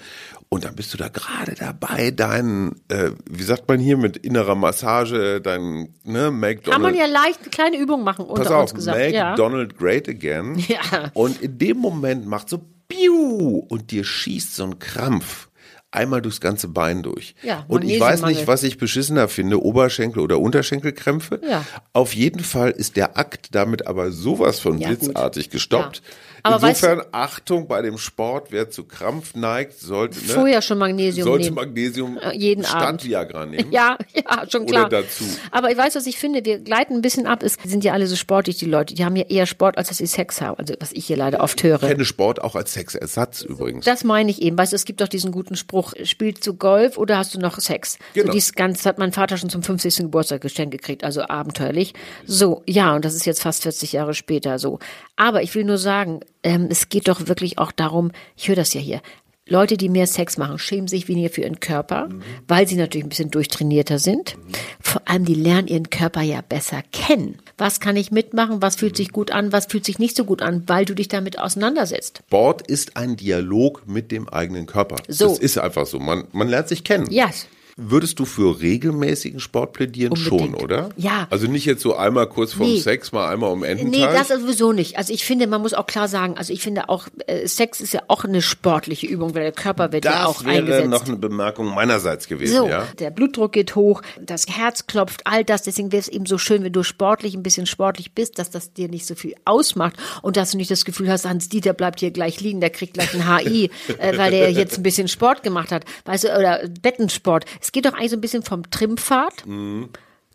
Und 0.54 0.66
dann 0.66 0.76
bist 0.76 0.94
du 0.94 1.00
da 1.00 1.08
gerade 1.08 1.56
dabei, 1.56 2.12
deinen, 2.12 2.80
äh, 2.88 3.10
wie 3.28 3.42
sagt 3.42 3.68
man 3.68 3.80
hier, 3.80 3.98
mit 3.98 4.18
innerer 4.18 4.54
Massage, 4.54 5.42
deinen, 5.42 5.96
ne, 6.04 6.30
McDonald's. 6.30 6.70
Kann 6.70 6.82
man 6.84 6.94
ja 6.94 7.08
leicht 7.08 7.40
eine 7.42 7.50
kleine 7.50 7.78
Übung 7.80 8.04
machen, 8.04 8.28
Pass 8.28 8.38
unter 8.42 8.56
auf, 8.58 8.62
uns 8.62 8.76
gesagt. 8.76 9.00
make 9.00 9.16
Ja. 9.16 9.36
Great 9.36 10.08
again. 10.08 10.64
Ja. 10.68 11.10
Und 11.16 11.42
in 11.42 11.58
dem 11.58 11.78
Moment 11.78 12.28
macht 12.28 12.50
so 12.50 12.62
Piu 12.88 13.66
und 13.68 13.90
dir 13.90 14.04
schießt 14.04 14.56
so 14.56 14.66
ein 14.66 14.78
Krampf 14.78 15.50
einmal 15.94 16.22
durchs 16.22 16.42
ganze 16.42 16.68
Bein 16.68 17.04
durch. 17.04 17.36
Ja, 17.44 17.66
und 17.68 17.84
ich 17.84 18.00
weiß 18.00 18.24
nicht, 18.24 18.48
was 18.48 18.64
ich 18.64 18.78
beschissener 18.78 19.28
finde, 19.28 19.62
Oberschenkel 19.64 20.22
oder 20.22 20.40
Unterschenkelkrämpfe. 20.40 21.40
Ja. 21.48 21.64
Auf 21.94 22.14
jeden 22.16 22.44
Fall 22.44 22.72
ist 22.72 22.96
der 22.98 23.18
Akt 23.18 23.50
damit 23.56 23.88
aber 23.88 24.12
sowas 24.12 24.60
von 24.60 24.80
Ja, 24.80 24.90
gut. 24.90 25.00
blitzartig 25.00 25.50
gestoppt. 25.50 25.98
Ja. 25.98 26.14
Aber 26.46 26.62
weißt 26.62 26.84
Insofern 26.84 27.06
Achtung 27.14 27.70
bei 27.70 27.82
dem 27.82 27.98
Sport, 27.98 28.48
wer 28.50 28.70
zu 28.70 28.84
Krampf 28.84 29.34
neigt, 29.34 29.80
sollte 29.80 30.20
ne, 30.20 30.26
Vorher 30.26 30.62
schon 30.62 30.78
Magnesium 30.78 31.24
sollte 31.26 31.46
nehmen. 31.46 31.56
Magnesium 31.56 32.18
Äh, 32.18 32.36
jeden 32.36 32.66
statt 32.66 32.82
Abend. 32.82 33.06
Viagra 33.06 33.46
nehmen. 33.46 33.72
Ja, 33.72 33.98
ja, 34.14 34.44
schon 34.52 34.64
Oder 34.64 34.72
klar. 34.72 34.90
dazu. 34.90 35.24
Aber 35.52 35.72
ich 35.72 35.78
weiß, 35.78 35.96
was 35.96 36.06
ich 36.06 36.18
finde. 36.18 36.44
Wir 36.44 36.60
gleiten 36.60 36.96
ein 36.96 37.02
bisschen 37.02 37.28
ab. 37.28 37.44
Es 37.44 37.56
sind 37.64 37.86
ja 37.86 37.94
alle 37.94 38.08
so 38.08 38.18
sportlich, 38.18 38.58
die 38.58 38.66
Leute. 38.66 38.94
Die 38.94 39.06
haben 39.06 39.16
ja 39.16 39.24
eher 39.30 39.46
Sport, 39.46 39.78
als 39.78 39.88
dass 39.88 40.00
sie 40.00 40.06
Sex 40.06 40.42
haben. 40.42 40.58
Also, 40.60 40.74
was 40.82 40.92
ich 40.92 41.06
hier 41.06 41.16
leider 41.16 41.40
oft 41.40 41.64
höre. 41.64 41.82
Ich 41.82 41.88
kenne 41.90 42.04
Sport 42.04 42.42
auch 42.42 42.56
als 42.56 42.74
Sexersatz 42.74 43.42
übrigens. 43.44 43.86
Das 43.86 44.04
meine 44.04 44.30
ich 44.30 44.42
eben. 44.42 44.58
Weißt 44.58 44.74
du, 44.74 44.76
es 44.76 44.84
gibt 44.84 45.00
doch 45.00 45.08
diesen 45.08 45.32
guten 45.32 45.56
Spruch, 45.56 45.83
spielst 46.04 46.46
du 46.48 46.54
Golf 46.54 46.98
oder 46.98 47.18
hast 47.18 47.36
du 47.36 47.40
noch 47.40 47.60
Sex? 47.60 47.98
Genau. 48.14 48.28
So 48.28 48.32
dies 48.34 48.54
ganz 48.54 48.86
hat 48.86 48.98
mein 48.98 49.12
Vater 49.12 49.38
schon 49.38 49.50
zum 49.50 49.64
50. 49.64 49.98
Geburtstag 49.98 50.42
geschenkt 50.42 50.72
gekriegt, 50.72 51.04
also 51.04 51.24
abenteuerlich. 51.24 51.94
So, 52.26 52.64
ja, 52.66 52.96
und 52.96 53.04
das 53.04 53.16
ist 53.16 53.26
jetzt 53.26 53.42
fast 53.42 53.64
40 53.64 53.94
Jahre 53.94 54.14
später 54.14 54.60
so. 54.60 54.80
Aber 55.16 55.44
ich 55.44 55.54
will 55.56 55.64
nur 55.64 55.78
sagen, 55.78 56.22
ähm, 56.44 56.68
es 56.70 56.90
geht 56.90 57.08
doch 57.08 57.28
wirklich 57.28 57.58
auch 57.58 57.72
darum, 57.72 58.12
ich 58.36 58.48
höre 58.48 58.56
das 58.56 58.74
ja 58.74 58.82
hier, 58.82 59.02
Leute, 59.50 59.76
die 59.76 59.90
mehr 59.90 60.08
Sex 60.08 60.38
machen, 60.38 60.58
schämen 60.58 60.88
sich 60.88 61.10
weniger 61.10 61.30
für 61.30 61.42
ihren 61.42 61.60
Körper, 61.60 62.08
weil 62.48 62.66
sie 62.66 62.78
natürlich 62.78 63.06
ein 63.06 63.10
bisschen 63.10 63.30
durchtrainierter 63.30 64.00
sind. 64.00 64.38
Vor 64.80 65.02
allem, 65.06 65.26
die 65.26 65.34
lernen 65.36 65.68
ihren 65.68 65.90
Körper 65.90 66.22
ja 66.22 66.40
besser 66.40 66.82
kennen. 66.94 67.40
Was 67.58 67.82
kann 67.82 67.98
ich 67.98 68.10
mitmachen? 68.10 68.62
Was 68.62 68.78
fühlt 68.78 68.96
sich 68.96 69.12
gut 69.12 69.32
an? 69.32 69.52
Was 69.52 69.66
fühlt 69.66 69.84
sich 69.84 70.00
nicht 70.00 70.16
so 70.16 70.24
gut 70.24 70.42
an? 70.42 70.64
Weil 70.68 70.86
du 70.86 70.94
dich 70.94 71.10
damit 71.10 71.40
auseinandersetzt. 71.40 72.22
Sport 72.28 72.66
ist 72.68 72.96
ein 72.96 73.18
Dialog 73.18 73.86
mit 73.86 74.14
dem 74.14 74.30
eigenen 74.30 74.66
Körper. 74.66 74.96
So. 75.10 75.28
Das 75.28 75.40
ist 75.40 75.58
einfach 75.58 75.88
so. 75.88 76.00
Man, 76.00 76.24
man 76.32 76.48
lernt 76.48 76.70
sich 76.70 76.86
kennen. 76.86 77.12
Ja. 77.12 77.30
Würdest 77.76 78.20
du 78.20 78.26
für 78.26 78.62
regelmäßigen 78.62 79.40
Sport 79.40 79.74
plädieren? 79.74 80.16
Schon, 80.16 80.40
Unbedingt. 80.40 80.64
oder? 80.64 80.90
Ja. 80.96 81.28
Also 81.32 81.48
nicht 81.48 81.66
jetzt 81.66 81.82
so 81.82 81.96
einmal 81.96 82.28
kurz 82.28 82.54
vorm 82.54 82.70
Nee. 82.70 82.80
Sex, 82.80 83.12
mal 83.12 83.30
einmal 83.32 83.52
um 83.52 83.62
Nee, 83.62 83.68
Ententeich? 83.68 84.28
das 84.28 84.28
sowieso 84.28 84.74
nicht. 84.74 84.98
Also 84.98 85.12
ich 85.14 85.26
finde, 85.26 85.48
man 85.48 85.62
muss 85.62 85.74
auch 85.74 85.88
klar 85.88 86.08
sagen, 86.08 86.38
also 86.38 86.54
ich 86.54 86.62
finde 86.62 86.90
auch, 86.90 87.08
äh, 87.26 87.48
Sex 87.48 87.82
ist 87.82 87.94
ja 87.94 88.02
auch 88.10 88.24
eine 88.26 88.42
sportliche 88.44 89.08
Übung, 89.08 89.34
weil 89.34 89.42
der 89.44 89.52
Körper 89.52 89.92
wird 89.92 90.06
ja 90.06 90.26
auch 90.28 90.36
das 90.38 90.46
wäre 90.46 90.58
eingesetzt. 90.58 90.90
noch 90.90 91.06
eine 91.08 91.16
Bemerkung 91.18 91.74
meinerseits 91.74 92.28
gewesen, 92.28 92.56
So, 92.58 92.68
ja? 92.68 92.88
der 93.00 93.10
Blutdruck 93.10 93.54
geht 93.54 93.76
hoch, 93.76 94.02
das 94.22 94.46
Herz 94.48 94.86
klopft, 94.86 95.22
all 95.26 95.44
das. 95.44 95.64
Deswegen 95.64 95.92
wäre 95.92 96.02
es 96.02 96.08
eben 96.10 96.26
so 96.28 96.38
schön, 96.38 96.64
wenn 96.64 96.74
du 96.74 96.84
sportlich, 96.84 97.34
ein 97.34 97.44
bisschen 97.44 97.66
sportlich 97.66 98.12
bist, 98.14 98.38
dass 98.38 98.52
das 98.52 98.74
dir 98.74 98.88
nicht 98.88 99.06
so 99.08 99.16
viel 99.16 99.34
ausmacht 99.46 99.96
und 100.22 100.38
dass 100.38 100.52
du 100.52 100.58
nicht 100.58 100.70
das 100.70 100.86
Gefühl 100.86 101.10
hast, 101.10 101.26
Hans 101.26 101.50
Dieter 101.50 101.74
bleibt 101.74 102.00
hier 102.02 102.12
gleich 102.12 102.40
liegen, 102.40 102.62
der 102.62 102.70
kriegt 102.70 102.94
gleich 102.94 103.14
ein 103.16 103.28
HI, 103.40 103.72
äh, 103.98 104.18
weil 104.18 104.32
der 104.32 104.52
jetzt 104.52 104.78
ein 104.78 104.84
bisschen 104.84 105.08
Sport 105.08 105.42
gemacht 105.44 105.72
hat. 105.72 105.86
Weißt 106.06 106.26
du, 106.26 106.38
oder 106.38 106.62
Bettensport. 106.82 107.46
Es 107.64 107.72
geht 107.72 107.86
doch 107.86 107.94
eigentlich 107.94 108.12
so 108.12 108.18
ein 108.18 108.22
bisschen 108.22 108.44
vom 108.44 108.70
Trimmpfad. 108.70 109.44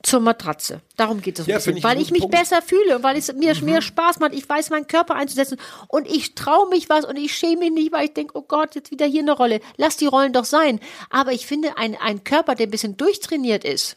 Zur 0.05 0.21
Matratze. 0.21 0.81
Darum 0.97 1.21
geht 1.21 1.41
es 1.41 1.47
ein 1.47 1.51
Ja, 1.51 1.57
bisschen. 1.57 1.77
ich 1.77 1.83
weil 1.85 2.01
ich 2.01 2.13
mich 2.13 2.21
Punkt. 2.23 2.37
besser 2.37 2.63
fühle 2.63 2.97
und 2.97 3.03
weil 3.03 3.17
es 3.17 3.33
mir 3.33 3.53
mehr 3.63 3.83
Spaß 3.83 4.21
macht. 4.21 4.33
Ich 4.33 4.49
weiß, 4.49 4.71
meinen 4.71 4.87
Körper 4.87 5.17
einzusetzen 5.17 5.59
und 5.89 6.07
ich 6.07 6.37
traue 6.37 6.69
mich 6.69 6.89
was 6.89 7.05
und 7.05 7.17
ich 7.17 7.35
schäme 7.35 7.63
mich 7.63 7.73
nicht, 7.73 7.93
weil 7.93 8.05
ich 8.05 8.15
denke, 8.15 8.39
oh 8.39 8.43
Gott, 8.43 8.77
jetzt 8.77 8.93
wieder 8.93 9.07
hier 9.07 9.23
eine 9.23 9.33
Rolle. 9.33 9.59
Lass 9.77 9.97
die 9.97 10.07
Rollen 10.07 10.33
doch 10.33 10.45
sein. 10.45 10.79
Aber 11.11 11.33
ich 11.33 11.47
finde, 11.49 11.77
ein, 11.79 11.97
ein 12.01 12.23
Körper, 12.23 12.55
der 12.55 12.69
ein 12.69 12.71
bisschen 12.71 12.97
durchtrainiert 12.97 13.65
ist, 13.65 13.97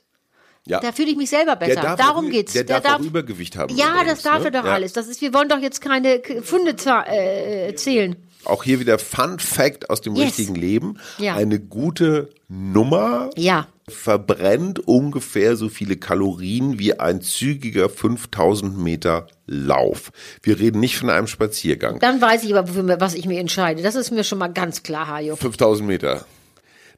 Ja. 0.65 0.79
Da 0.79 0.91
fühle 0.91 1.11
ich 1.11 1.17
mich 1.17 1.29
selber 1.29 1.55
besser. 1.55 1.73
Der 1.75 1.83
darf 1.83 1.99
Darum 1.99 2.25
auch, 2.27 2.31
geht's. 2.31 2.53
Der, 2.53 2.63
darf, 2.63 2.83
auch 2.85 2.99
Übergewicht 2.99 3.55
haben. 3.55 3.75
Ja, 3.75 3.89
übrigens, 3.93 4.07
das 4.07 4.23
darf 4.23 4.39
ne? 4.39 4.45
er 4.45 4.51
doch 4.51 4.65
Ja. 4.65 4.73
alles. 4.73 4.93
Das 4.93 5.07
ist, 5.07 5.21
wir 5.21 5.33
wollen 5.35 5.49
doch 5.49 5.59
jetzt 5.59 5.81
keine 5.81 6.21
Funde 6.43 6.75
za- 6.75 7.05
äh, 7.07 7.75
zählen. 7.75 8.15
Auch 8.45 8.63
hier 8.63 8.79
wieder 8.79 8.97
Fun 8.99 9.39
Fact 9.39 9.89
aus 9.89 10.01
dem 10.01 10.15
Yes. 10.15 10.25
richtigen 10.37 10.55
Leben. 10.55 10.97
Ja. 11.17 11.35
Eine 11.35 11.59
gute 11.59 12.29
Nummer 12.47 13.29
Ja. 13.37 13.67
verbrennt 13.87 14.79
ungefähr 14.87 15.55
so 15.55 15.69
viele 15.69 15.95
Kalorien 15.97 16.79
wie 16.79 16.99
ein 16.99 17.21
zügiger 17.21 17.89
5000 17.89 18.77
Meter 18.77 19.27
Lauf. 19.45 20.11
Wir 20.43 20.59
reden 20.59 20.79
nicht 20.79 20.97
von 20.97 21.09
einem 21.09 21.27
Spaziergang. 21.27 21.99
Dann 21.99 22.21
weiß 22.21 22.43
ich 22.43 22.55
aber, 22.55 22.99
was 22.99 23.13
ich 23.15 23.25
mir 23.25 23.39
entscheide. 23.39 23.81
Das 23.83 23.95
ist 23.95 24.11
mir 24.11 24.23
schon 24.23 24.39
mal 24.39 24.47
ganz 24.47 24.81
klar, 24.83 25.07
Hajo. 25.07 25.35
5000 25.35 25.87
Meter. 25.87 26.25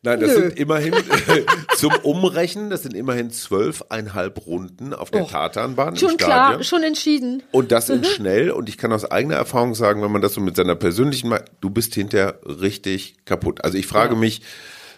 Nein, 0.05 0.19
das 0.19 0.31
Nö. 0.35 0.41
sind 0.41 0.59
immerhin 0.59 0.93
zum 1.77 1.93
Umrechnen, 2.03 2.69
das 2.69 2.83
sind 2.83 2.93
immerhin 2.93 3.31
zwölfeinhalb 3.31 4.45
Runden 4.45 4.93
auf 4.93 5.09
der 5.11 5.25
Tatanbahn 5.27 5.93
im 5.93 5.99
Schon 5.99 6.17
klar, 6.17 6.61
schon 6.63 6.83
entschieden. 6.83 7.41
Und 7.51 7.71
das 7.71 7.89
in 7.89 8.03
schnell. 8.03 8.51
Und 8.51 8.67
ich 8.69 8.77
kann 8.77 8.91
aus 8.91 9.09
eigener 9.09 9.35
Erfahrung 9.35 9.75
sagen, 9.75 10.01
wenn 10.01 10.11
man 10.11 10.21
das 10.21 10.33
so 10.33 10.41
mit 10.41 10.55
seiner 10.57 10.75
persönlichen, 10.75 11.29
Ma- 11.29 11.41
du 11.61 11.69
bist 11.69 11.95
hinterher 11.95 12.39
richtig 12.45 13.15
kaputt. 13.25 13.63
Also 13.63 13.77
ich 13.77 13.87
frage 13.87 14.15
mich, 14.17 14.41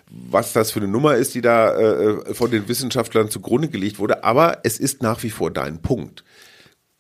was 0.10 0.54
das 0.54 0.72
für 0.72 0.80
eine 0.80 0.88
Nummer 0.88 1.16
ist, 1.16 1.36
die 1.36 1.42
da 1.42 1.74
äh, 1.76 2.34
von 2.34 2.50
den 2.52 2.68
Wissenschaftlern 2.68 3.30
zugrunde 3.30 3.70
gelegt 3.70 4.00
wurde. 4.00 4.24
Aber 4.24 4.60
es 4.64 4.80
ist 4.80 5.02
nach 5.04 5.22
wie 5.24 5.30
vor 5.30 5.52
dein 5.52 5.82
Punkt. 5.84 6.24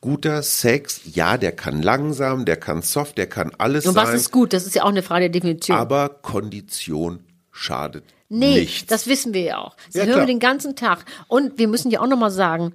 Guter 0.01 0.43
Sex, 0.43 1.01
ja, 1.05 1.37
der 1.37 1.51
kann 1.51 1.81
langsam, 1.81 2.45
der 2.45 2.57
kann 2.57 2.83
soft, 2.83 3.17
der 3.17 3.25
kann 3.27 3.51
alles 3.57 3.87
Und 3.87 3.95
sein. 3.95 4.05
was 4.07 4.13
ist 4.13 4.31
gut? 4.31 4.53
Das 4.53 4.67
ist 4.67 4.75
ja 4.75 4.83
auch 4.83 4.89
eine 4.89 5.01
Frage 5.01 5.21
der 5.31 5.41
Definition. 5.41 5.75
aber 5.75 6.09
Kondition 6.09 7.21
schadet 7.55 8.03
Nee, 8.27 8.59
nichts. 8.59 8.85
das 8.87 9.07
wissen 9.07 9.33
wir 9.33 9.41
ja 9.41 9.57
auch. 9.59 9.75
Das 9.87 9.95
Ja, 9.95 10.01
hören 10.01 10.09
klar. 10.13 10.21
wir 10.23 10.33
den 10.33 10.39
ganzen 10.39 10.75
Tag. 10.75 11.05
Und 11.27 11.57
wir 11.57 11.67
müssen 11.67 11.89
ja 11.91 12.01
auch 12.01 12.07
nochmal 12.07 12.31
sagen, 12.31 12.73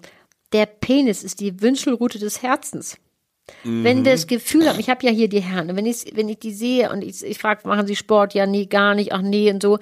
der 0.53 0.67
Penis 0.67 1.23
ist 1.23 1.41
die 1.41 1.61
Wünschelrute 1.61 2.19
des 2.19 2.43
Herzens. 2.43 2.97
Wenn 3.65 4.01
Mhm. 4.01 4.05
wir 4.05 4.13
das 4.13 4.27
Gefühl 4.29 4.69
haben, 4.69 4.79
ich 4.79 4.89
habe 4.89 5.05
ja 5.05 5.11
hier 5.13 5.29
die 5.29 5.41
Herren, 5.41 5.75
wenn 5.77 5.85
ich, 5.87 6.13
wenn 6.15 6.29
ich 6.29 6.39
die 6.39 6.53
sehe 6.53 6.91
und 6.93 7.03
ich, 7.03 7.25
ich 7.25 7.39
frage, 7.39 7.67
machen 7.67 7.87
Sie 7.87 7.97
Sport? 7.97 8.33
Ja, 8.35 8.47
nee, 8.47 8.67
gar 8.67 8.95
nicht, 8.95 9.13
ach 9.13 9.23
nee 9.23 9.51
und 9.51 9.61
so, 9.61 9.79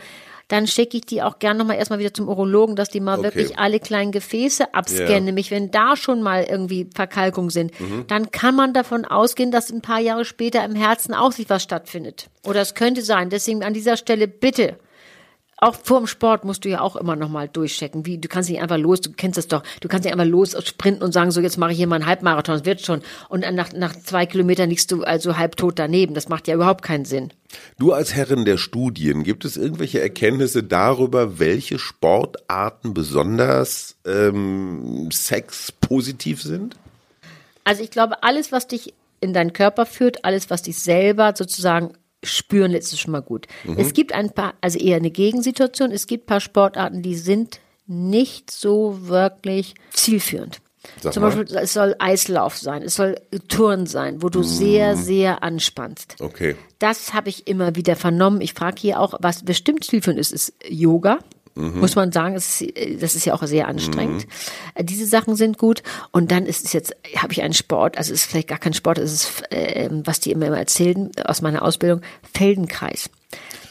dann 0.49 0.67
schicke 0.67 0.97
ich 0.97 1.05
die 1.05 1.21
auch 1.23 1.39
gern 1.39 1.59
nochmal 1.59 1.77
erstmal 1.77 1.99
wieder 1.99 2.15
zum 2.15 2.29
Urologen, 2.29 2.75
dass 2.77 2.89
die 2.89 3.01
mal 3.01 3.19
Okay. 3.19 3.25
wirklich 3.25 3.59
alle 3.59 3.79
kleinen 3.79 4.11
Gefäße 4.11 4.73
abscannen. 4.73 5.13
Ja. 5.13 5.21
Nämlich, 5.21 5.51
wenn 5.51 5.71
da 5.71 5.97
schon 5.97 6.23
mal 6.23 6.45
irgendwie 6.45 6.89
Verkalkungen 6.95 7.51
sind, 7.51 7.79
Mhm. 7.79 8.07
dann 8.09 8.31
kann 8.31 8.55
man 8.57 8.73
davon 8.73 9.05
ausgehen, 9.05 9.51
dass 9.51 9.71
ein 9.71 9.83
paar 9.83 10.01
Jahre 10.01 10.25
später 10.25 10.65
im 10.65 10.75
Herzen 10.75 11.13
auch 11.13 11.33
sich 11.33 11.51
was 11.51 11.63
stattfindet. 11.63 12.31
Oder 12.47 12.63
es 12.63 12.75
könnte 12.75 13.03
sein. 13.03 13.29
Deswegen 13.29 13.63
an 13.63 13.75
dieser 13.75 13.99
Stelle 13.99 14.27
bitte 14.29 14.79
auch 15.61 15.75
vorm 15.75 16.07
Sport 16.07 16.45
musst 16.45 16.65
du 16.65 16.69
ja 16.69 16.81
auch 16.81 16.95
immer 16.95 17.17
noch 17.17 17.29
mal 17.29 17.49
durchchecken. 17.49 18.07
Wie, 18.07 18.19
du 18.19 18.29
kannst 18.29 18.49
nicht 18.49 18.61
einfach 18.61 18.79
los, 18.79 19.01
du 19.01 19.11
kennst 19.13 19.39
das 19.39 19.49
doch, 19.49 19.63
du 19.81 19.89
kannst 19.89 20.05
nicht 20.05 20.13
einfach 20.13 20.27
los 20.27 20.57
sprinten 20.65 21.03
und 21.03 21.13
sagen, 21.13 21.33
so 21.33 21.41
jetzt 21.41 21.59
mache 21.59 21.73
ich 21.73 21.79
hier 21.79 21.89
mal 21.89 21.97
einen 21.97 22.07
Halbmarathon, 22.07 22.59
das 22.59 22.65
wird 22.65 22.81
schon. 22.81 23.03
Und 23.29 23.43
dann 23.43 23.57
nach, 23.57 23.73
nach 23.73 23.97
zwei 23.97 24.25
Kilometern 24.27 24.71
liegst 24.71 24.93
du 24.93 25.03
also 25.03 25.37
halbtot 25.37 25.79
daneben. 25.79 26.15
Das 26.15 26.29
macht 26.29 26.47
ja 26.47 26.55
überhaupt 26.55 26.83
keinen 26.83 27.05
Sinn. 27.05 27.33
Du 27.79 27.93
als 27.93 28.15
Herrin 28.15 28.45
der 28.45 28.57
Studien, 28.57 29.25
gibt 29.25 29.45
es 29.45 29.57
irgendwelche 29.57 30.01
Erkenntnisse 30.01 30.63
darüber, 30.63 31.41
welche 31.41 31.79
Sportarten 31.79 32.95
besonders 32.95 33.97
ähm, 34.07 35.11
sexpositiv 35.11 36.43
sind? 36.43 36.77
Also 37.65 37.83
ich 37.83 37.91
glaube, 37.91 38.23
alles, 38.23 38.53
was 38.53 38.69
dich 38.69 38.95
in 39.21 39.33
deinen 39.33 39.53
Körper 39.53 39.87
führt, 39.87 40.25
alles, 40.25 40.51
was 40.51 40.63
dich 40.63 40.79
selber 40.79 41.35
sozusagen 41.37 41.95
spüren 42.25 42.75
ist 42.75 42.99
schon 42.99 43.13
mal 43.13 43.23
gut. 43.23 43.47
Es 43.77 43.93
gibt 43.93 44.13
ein 44.13 44.31
paar, 44.31 44.55
also 44.61 44.79
eher 44.79 44.97
eine 44.97 45.11
Gegensituation, 45.11 45.93
es 45.93 46.07
gibt 46.07 46.25
ein 46.25 46.27
paar 46.27 46.41
Sportarten, 46.41 47.03
die 47.03 47.15
sind 47.15 47.61
nicht 47.87 48.51
so 48.51 49.09
wirklich 49.09 49.75
zielführend. 49.93 50.61
Sag 51.01 51.13
Zum 51.13 51.23
mal. 51.23 51.35
Beispiel, 51.35 51.57
es 51.57 51.73
soll 51.73 51.95
Eislauf 51.99 52.57
sein, 52.57 52.83
es 52.83 52.95
soll 52.95 53.17
Turnen 53.49 53.87
sein, 53.87 54.23
wo 54.23 54.29
du 54.29 54.43
sehr, 54.43 54.97
sehr 54.97 55.43
anspannst. 55.43 56.17
Okay. 56.21 56.57
Das 56.79 57.13
habe 57.13 57.29
ich 57.29 57.47
immer 57.47 57.75
wieder 57.75 57.97
vernommen. 57.97 58.41
Ich 58.41 58.55
frage 58.55 58.81
hier 58.81 59.01
auch, 59.01 59.15
was 59.21 59.45
bestimmt 59.45 59.85
zielführend 59.85 60.21
ist, 60.21 60.33
ist 60.33 60.55
Yoga. 60.69 61.19
Muss 61.59 61.97
man 61.97 62.13
sagen, 62.13 62.35
ist, 62.35 62.63
äh, 62.63 62.97
das 62.97 63.15
ist 63.15 63.25
ja 63.27 63.35
auch 63.35 63.43
sehr 63.43 63.69
anstrengend. 63.69 64.27
Äh, 64.75 64.85
Diese 64.85 65.07
Sachen 65.07 65.37
sind 65.37 65.59
gut. 65.59 65.83
Und 66.13 66.31
dann 66.31 66.47
ist 66.47 66.65
es 66.65 66.73
jetzt, 66.73 66.95
habe 67.17 67.33
ich 67.33 67.43
einen 67.43 67.55
Sport, 67.55 67.99
also 67.99 68.13
es 68.13 68.21
ist 68.23 68.31
vielleicht 68.31 68.49
gar 68.49 68.59
kein 68.59 68.75
Sport, 68.75 68.99
es 68.99 69.13
ist, 69.13 69.53
äh, 69.53 69.89
was 69.91 70.21
die 70.21 70.31
immer, 70.31 70.47
immer 70.47 70.59
erzählen 70.59 71.11
aus 71.25 71.43
meiner 71.43 71.63
Ausbildung, 71.63 72.01
Feldenkreis. 72.33 73.11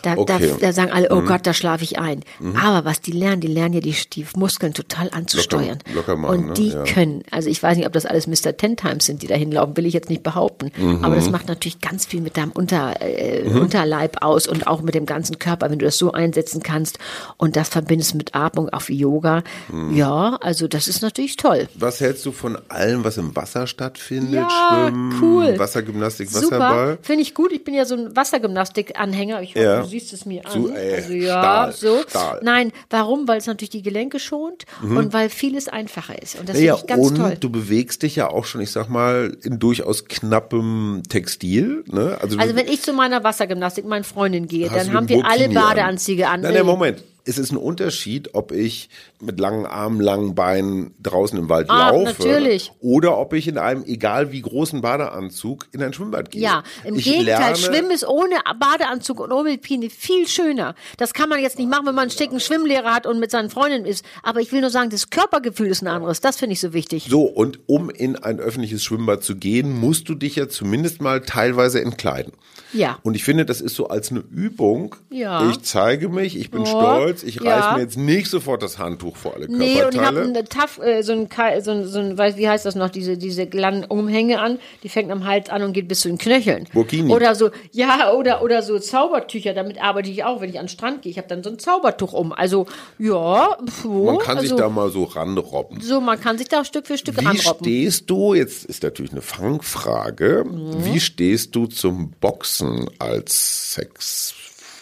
Da, 0.04 0.16
Okay. 0.18 0.50
da, 0.60 0.68
da 0.68 0.74
sagen 0.74 0.92
alle, 0.92 1.10
oh 1.12 1.22
Gott, 1.22 1.46
da 1.48 1.54
schlafe 1.54 1.84
ich 1.84 2.00
ein. 2.00 2.22
Aber 2.64 2.86
was 2.86 3.02
die 3.02 3.12
lernen, 3.12 3.42
die 3.42 3.48
lernen 3.48 3.74
ja 3.74 3.80
die, 3.82 3.96
die 4.14 4.26
Muskeln 4.36 4.74
total 4.74 5.10
anzusteuern. 5.12 5.80
locker 5.94 6.16
machen, 6.16 6.36
Und 6.40 6.46
ne? 6.48 6.54
die 6.54 6.70
Ja. 6.70 6.84
können, 6.84 7.24
also 7.32 7.50
ich 7.50 7.62
weiß 7.62 7.78
nicht, 7.78 7.88
ob 7.88 7.94
das 7.94 8.06
alles 8.06 8.28
Mr. 8.28 8.56
Ten 8.58 8.78
Times 8.78 9.06
sind, 9.06 9.22
die 9.24 9.28
da 9.28 9.36
hinlaufen, 9.36 9.76
will 9.78 9.86
ich 9.86 9.94
jetzt 9.94 10.10
nicht 10.10 10.24
behaupten. 10.24 10.72
Aber 11.04 11.16
das 11.16 11.30
macht 11.30 11.48
natürlich 11.48 11.82
ganz 11.82 12.06
viel 12.06 12.22
mit 12.22 12.38
deinem 12.38 12.52
Unter, 12.52 13.02
äh, 13.02 13.44
Unterleib 13.50 14.22
aus 14.22 14.48
und 14.48 14.68
auch 14.68 14.82
mit 14.82 14.94
dem 14.96 15.06
ganzen 15.06 15.40
Körper, 15.40 15.70
wenn 15.70 15.80
du 15.80 15.86
das 15.86 15.98
so 15.98 16.12
einsetzen 16.12 16.62
kannst 16.64 17.00
und 17.38 17.56
das 17.56 17.70
verbindest 17.70 18.16
mit 18.16 18.36
Atmung 18.36 18.70
auf 18.70 18.90
Yoga. 18.90 19.44
Ja, 19.92 20.38
also 20.42 20.68
das 20.68 20.88
ist 20.88 21.02
natürlich 21.02 21.36
toll. 21.38 21.68
Was 21.76 22.00
hältst 22.02 22.26
du 22.26 22.32
von 22.32 22.58
allem, 22.70 23.04
was 23.04 23.18
im 23.18 23.36
Wasser 23.36 23.68
stattfindet? 23.68 24.34
Ja, 24.34 24.50
Schwimmen, 24.50 25.16
cool. 25.22 25.58
Wassergymnastik, 25.60 26.30
Super, 26.30 26.60
Wasserball? 26.60 26.98
finde 27.02 27.22
ich 27.24 27.34
gut. 27.34 27.52
Ich 27.52 27.64
bin 27.64 27.74
ja 27.74 27.86
so 27.86 27.96
ein 27.96 28.16
Wassergymnastik-Anhänger. 28.16 29.42
Ich 29.42 29.54
Ja. 29.54 29.82
Du 29.88 29.92
siehst 29.92 30.14
es 30.14 30.26
mir 30.26 30.46
an. 30.46 30.52
So, 30.52 30.70
ey, 30.70 30.94
also 30.96 31.14
ja, 31.14 31.40
Stahl, 31.42 31.74
so. 31.74 32.02
Stahl. 32.08 32.40
Nein, 32.44 32.72
warum? 32.90 33.28
Weil 33.28 33.38
es 33.40 33.48
natürlich 33.48 33.70
die 33.70 33.82
Gelenke 33.82 34.20
schont 34.20 34.66
und 34.82 35.14
weil 35.14 35.30
vieles 35.30 35.68
einfacher 35.68 36.22
ist. 36.22 36.40
Und 36.40 36.50
das 36.50 36.60
Ja, 36.60 36.76
finde 36.76 36.82
ich 36.94 36.96
ganz 36.98 37.08
und 37.12 37.16
toll. 37.18 37.38
du 37.40 37.50
bewegst 37.50 38.04
dich 38.04 38.16
ja 38.16 38.30
auch 38.30 38.46
schon, 38.46 38.62
ich 38.62 38.72
sag 38.72 38.90
mal, 38.90 39.36
in 39.44 39.60
durchaus 39.60 40.06
knappem 40.06 41.04
Textil. 41.10 41.84
Ne? 41.88 42.18
Also, 42.22 42.38
Also 42.38 42.56
wenn 42.56 42.68
ich 42.68 42.82
zu 42.82 42.94
meiner 42.94 43.24
Wassergymnastik, 43.24 43.86
meinen 43.86 44.04
Freundin 44.04 44.48
gehe, 44.48 44.70
dann 44.70 44.94
haben 44.94 45.10
wir 45.10 45.26
alle 45.26 45.46
Burkini 45.46 45.58
an. 45.58 45.64
Badeanzüge 45.64 46.28
an. 46.28 46.42
Nein, 46.42 46.54
nein, 46.54 46.66
Moment. 46.66 47.04
Es 47.28 47.38
ist 47.38 47.52
ein 47.52 47.58
Unterschied, 47.58 48.34
ob 48.36 48.52
ich 48.52 48.90
mit 49.22 49.40
langen 49.40 49.66
Armen, 49.66 50.00
langen 50.00 50.34
Beinen 50.34 50.96
draußen 51.04 51.38
im 51.38 51.50
Wald 51.50 51.70
Ah, 51.70 51.90
laufe 51.92 52.06
natürlich. 52.28 52.72
oder 52.80 53.18
ob 53.18 53.34
ich 53.34 53.48
in 53.48 53.58
einem 53.58 53.84
egal 53.86 54.32
wie 54.32 54.42
großen 54.42 54.82
Badeanzug 54.82 55.68
in 55.74 55.84
ein 55.84 55.92
Schwimmbad 55.94 56.32
gehe. 56.32 56.42
Ja, 56.42 56.64
im 56.86 56.96
ich 56.96 57.04
Gegenteil, 57.06 57.56
Schwimmen 57.56 57.92
ist 57.92 58.08
ohne 58.08 58.36
Badeanzug 58.60 59.20
und 59.20 59.32
ohne 59.32 59.52
Bikini 59.58 59.90
viel 59.90 60.28
schöner. 60.28 60.74
Das 60.98 61.14
kann 61.14 61.30
man 61.30 61.42
jetzt 61.42 61.58
nicht 61.58 61.70
machen, 61.70 61.86
wenn 61.86 61.96
man 61.96 62.04
einen 62.04 62.12
schicken 62.12 62.40
Schwimmlehrer 62.40 62.94
hat 62.94 63.06
und 63.06 63.20
mit 63.20 63.32
seinen 63.32 63.50
Freundinnen 63.50 63.86
ist. 63.86 64.06
Aber 64.24 64.40
ich 64.42 64.52
will 64.52 64.62
nur 64.62 64.70
sagen, 64.70 64.90
das 64.90 65.10
Körpergefühl 65.10 65.68
ist 65.68 65.82
ein 65.82 65.88
anderes. 65.88 66.22
Das 66.22 66.38
finde 66.38 66.54
ich 66.54 66.60
so 66.62 66.74
wichtig. 66.74 67.08
So, 67.10 67.24
und 67.24 67.60
um 67.68 67.90
in 67.90 68.16
ein 68.16 68.40
öffentliches 68.40 68.84
Schwimmbad 68.84 69.24
zu 69.24 69.36
gehen, 69.36 69.72
musst 69.78 70.08
du 70.10 70.16
dich 70.16 70.36
ja 70.38 70.48
zumindest 70.48 71.02
mal 71.02 71.22
teilweise 71.22 71.82
entkleiden. 71.82 72.34
Ja. 72.74 73.00
Und 73.04 73.16
ich 73.16 73.24
finde, 73.24 73.46
das 73.46 73.62
ist 73.62 73.76
so 73.76 73.88
als 73.88 74.12
eine 74.12 74.20
Übung. 74.20 74.96
Ja. 75.10 75.50
Ich 75.50 75.62
zeige 75.62 76.10
mich, 76.10 76.38
ich 76.38 76.52
bin 76.52 76.62
Ja. 76.62 76.68
stolz, 76.68 77.17
ich 77.24 77.36
Ja. 77.42 77.60
reiß 77.60 77.76
mir 77.78 77.82
jetzt 77.84 77.98
nicht 77.98 78.30
sofort 78.30 78.62
das 78.64 78.78
Handtuch 78.78 79.16
vor 79.18 79.36
alle 79.36 79.48
Nee, 79.48 79.84
und 79.84 79.94
ich 79.96 80.00
habe 80.02 80.16
Körperteile. 80.18 80.22
eine 80.30 80.44
Taff, 80.46 80.80
äh, 80.80 81.02
so 81.04 81.14
ein, 81.14 81.28
so 81.62 81.72
ein, 81.72 81.86
so 81.88 82.00
ein, 82.00 82.18
weiß, 82.18 82.38
wie 82.38 82.48
heißt 82.50 82.66
das 82.66 82.76
noch, 82.76 82.90
diese, 82.90 83.18
diese 83.18 83.48
Umhänge 83.90 84.40
an, 84.40 84.60
die 84.84 84.90
fängt 84.90 85.12
am 85.12 85.26
Hals 85.26 85.50
an 85.50 85.64
und 85.64 85.74
geht 85.74 85.88
bis 85.88 86.02
zu 86.02 86.08
den 86.10 86.18
Knöcheln. 86.18 86.68
Burkini. 86.74 87.12
Oder 87.14 87.36
so, 87.36 87.50
ja, 87.72 88.12
oder, 88.14 88.42
oder 88.42 88.62
so 88.62 88.80
Zaubertücher, 88.80 89.54
damit 89.54 89.82
arbeite 89.82 90.10
ich 90.10 90.24
auch, 90.24 90.42
wenn 90.42 90.50
ich 90.50 90.60
an 90.60 90.66
den 90.66 90.70
Strand 90.70 91.02
gehe. 91.02 91.12
Ich 91.12 91.18
habe 91.18 91.28
dann 91.28 91.44
so 91.44 91.50
ein 91.50 91.60
Zaubertuch 91.60 92.14
um. 92.14 92.32
Also, 92.34 92.66
ja, 93.00 93.58
so, 93.84 93.90
Man 94.06 94.18
kann 94.20 94.38
also, 94.38 94.50
sich 94.50 94.58
da 94.58 94.70
mal 94.70 94.90
so 94.90 95.04
ranrobben. 95.04 95.82
so, 95.82 96.00
man 96.02 96.20
kann 96.20 96.38
sich 96.38 96.48
da 96.50 96.64
Stück 96.66 96.88
für 96.88 96.98
Stück 96.98 97.20
Wie 97.22 97.26
ranrobben. 97.26 97.64
stehst 97.66 98.10
du, 98.10 98.34
jetzt 98.34 98.66
ist 98.66 98.84
natürlich 98.84 99.12
eine 99.12 99.22
Fangfrage, 99.22 100.44
Mhm. 100.48 100.86
wie 100.86 101.00
stehst 101.00 101.56
du 101.56 101.66
zum 101.68 102.12
Boxen 102.20 102.90
als 103.00 103.74
Sex 103.74 104.34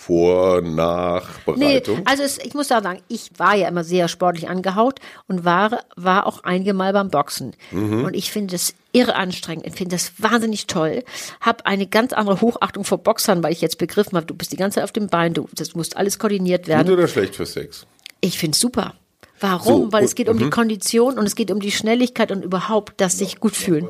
vor, 0.06 0.62
nach 0.62 1.28
Nee, 1.56 1.80
Bereitung? 1.80 2.02
also 2.06 2.22
es, 2.22 2.38
ich 2.38 2.54
muss 2.54 2.68
da 2.68 2.82
sagen, 2.82 3.00
ich 3.08 3.32
war 3.38 3.56
ja 3.56 3.68
immer 3.68 3.84
sehr 3.84 4.08
sportlich 4.08 4.48
angehaut 4.48 5.00
und 5.28 5.46
war, 5.46 5.80
war 5.96 6.28
auch 6.28 6.44
einige 6.44 6.74
Mal 6.76 6.94
beim 6.94 7.10
Boxen. 7.10 7.56
Mhm. 7.72 8.04
Und 8.06 8.14
ich 8.16 8.32
finde 8.32 8.52
das 8.54 8.76
irre 8.92 9.16
anstrengend. 9.16 9.66
Ich 9.66 9.74
finde 9.74 9.96
das 9.96 10.14
wahnsinnig 10.20 10.68
toll. 10.68 11.04
Hab 11.42 11.66
eine 11.66 11.88
ganz 11.88 12.14
andere 12.14 12.40
Hochachtung 12.42 12.84
vor 12.84 13.00
Boxern, 13.00 13.42
weil 13.44 13.52
ich 13.52 13.62
jetzt 13.62 13.80
begriffen 13.80 14.16
habe, 14.16 14.28
du 14.28 14.36
bist 14.36 14.52
die 14.52 14.58
ganze 14.58 14.76
Zeit 14.76 14.84
auf 14.84 14.92
dem 14.92 15.08
Bein, 15.08 15.34
du, 15.34 15.50
das 15.56 15.74
muss 15.74 15.94
alles 15.94 16.20
koordiniert 16.20 16.64
Gut 16.64 16.68
werden. 16.68 16.94
oder 16.94 17.08
schlecht 17.08 17.36
für 17.36 17.46
Sex? 17.48 17.88
Ich 18.22 18.38
finde 18.38 18.54
es 18.54 18.60
super. 18.60 18.94
Warum? 19.40 19.86
So, 19.86 19.92
weil 19.92 20.04
es 20.04 20.16
geht 20.16 20.30
um 20.30 20.38
die 20.38 20.50
Kondition 20.50 21.18
und 21.18 21.26
es 21.26 21.36
geht 21.36 21.52
um 21.52 21.60
die 21.60 21.72
Schnelligkeit 21.72 22.32
und 22.32 22.44
überhaupt, 22.46 23.02
dass 23.02 23.18
sich 23.18 23.40
gut 23.40 23.56
fühlen. 23.56 23.88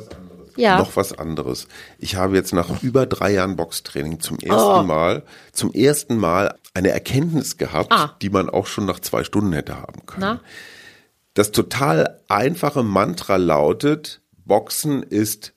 Ja. 0.56 0.78
Noch 0.78 0.96
was 0.96 1.12
anderes. 1.18 1.68
Ich 2.00 2.16
habe 2.16 2.36
jetzt 2.36 2.54
nach 2.54 2.82
über 2.84 3.06
drei 3.06 3.34
Jahren 3.34 3.56
Boxtraining 3.56 4.20
zum 4.20 4.38
ersten 4.40 4.80
Oh. 4.80 4.84
Mal, 4.84 5.24
zum 5.52 5.74
ersten 5.74 6.18
Mal 6.18 6.56
eine 6.74 6.90
Erkenntnis 6.90 7.58
gehabt, 7.58 7.92
Ah. 7.92 8.16
die 8.22 8.30
man 8.30 8.50
auch 8.50 8.68
schon 8.68 8.86
nach 8.86 9.00
zwei 9.00 9.24
Stunden 9.24 9.54
hätte 9.54 9.78
haben 9.78 10.06
können. 10.06 10.22
Na? 10.22 10.42
Das 11.34 11.52
total 11.52 12.22
einfache 12.30 12.84
Mantra 12.84 13.36
lautet, 13.36 14.22
Boxen 14.46 15.04
ist 15.04 15.54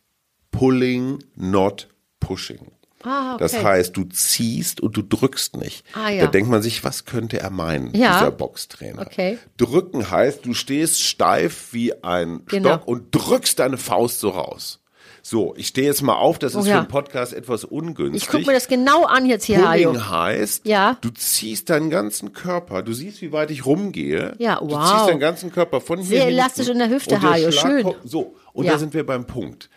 pulling, 0.50 1.22
not 1.36 1.88
pushing. 2.20 2.72
Ah, 3.04 3.34
okay. 3.34 3.44
Das 3.44 3.62
heißt, 3.62 3.96
du 3.96 4.04
ziehst 4.04 4.80
und 4.80 4.96
du 4.96 5.02
drückst 5.02 5.56
nicht. 5.56 5.84
Ah, 5.94 6.08
ja. 6.10 6.24
Da 6.24 6.30
denkt 6.32 6.50
man 6.50 6.62
sich, 6.62 6.82
was 6.82 7.04
könnte 7.04 7.38
er 7.38 7.50
meinen, 7.50 7.94
Ja. 7.94 8.18
dieser 8.18 8.32
Boxtrainer? 8.32 9.02
Okay. 9.02 9.38
Drücken 9.56 10.10
heißt, 10.10 10.44
du 10.44 10.52
stehst 10.52 11.00
steif 11.04 11.68
wie 11.72 12.02
ein 12.02 12.40
Genau. 12.46 12.70
Stock 12.70 12.88
und 12.88 13.14
drückst 13.14 13.60
deine 13.60 13.76
Faust 13.78 14.18
so 14.18 14.30
raus. 14.30 14.80
So, 15.30 15.52
ich 15.58 15.66
stehe 15.66 15.86
jetzt 15.86 16.00
mal 16.00 16.14
auf, 16.14 16.38
das 16.38 16.56
Oh, 16.56 16.60
ist 16.60 16.68
ja. 16.68 16.72
für 16.72 16.78
einen 16.78 16.88
Podcast 16.88 17.34
etwas 17.34 17.64
ungünstig. 17.64 18.22
Ich 18.22 18.28
gucke 18.30 18.46
mir 18.46 18.54
das 18.54 18.66
genau 18.66 19.04
an 19.04 19.26
jetzt 19.26 19.44
hier, 19.44 19.68
Hajo. 19.68 19.90
Pulling 19.90 20.08
heißt, 20.08 20.64
Ja. 20.66 20.96
du 21.02 21.10
ziehst 21.10 21.68
deinen 21.68 21.90
ganzen 21.90 22.32
Körper, 22.32 22.80
du 22.82 22.94
siehst, 22.94 23.20
wie 23.20 23.30
weit 23.30 23.50
ich 23.50 23.66
rumgehe. 23.66 24.34
Ja, 24.38 24.58
Du 24.58 24.70
wow. 24.70 24.90
ziehst 24.90 25.08
deinen 25.10 25.20
ganzen 25.20 25.52
Körper 25.52 25.82
von 25.82 25.98
hier 25.98 26.06
Sehr 26.20 26.28
elastisch 26.28 26.68
in 26.68 26.78
der 26.78 26.88
Hüfte, 26.88 27.18
der 27.18 27.22
Hajo, 27.30 27.52
schön. 27.52 27.82
kommt- 27.82 27.96
So, 28.04 28.36
und 28.54 28.64
Ja. 28.64 28.72
da 28.72 28.78
sind 28.78 28.94
wir 28.94 29.04
beim 29.04 29.26
Punkt. 29.26 29.68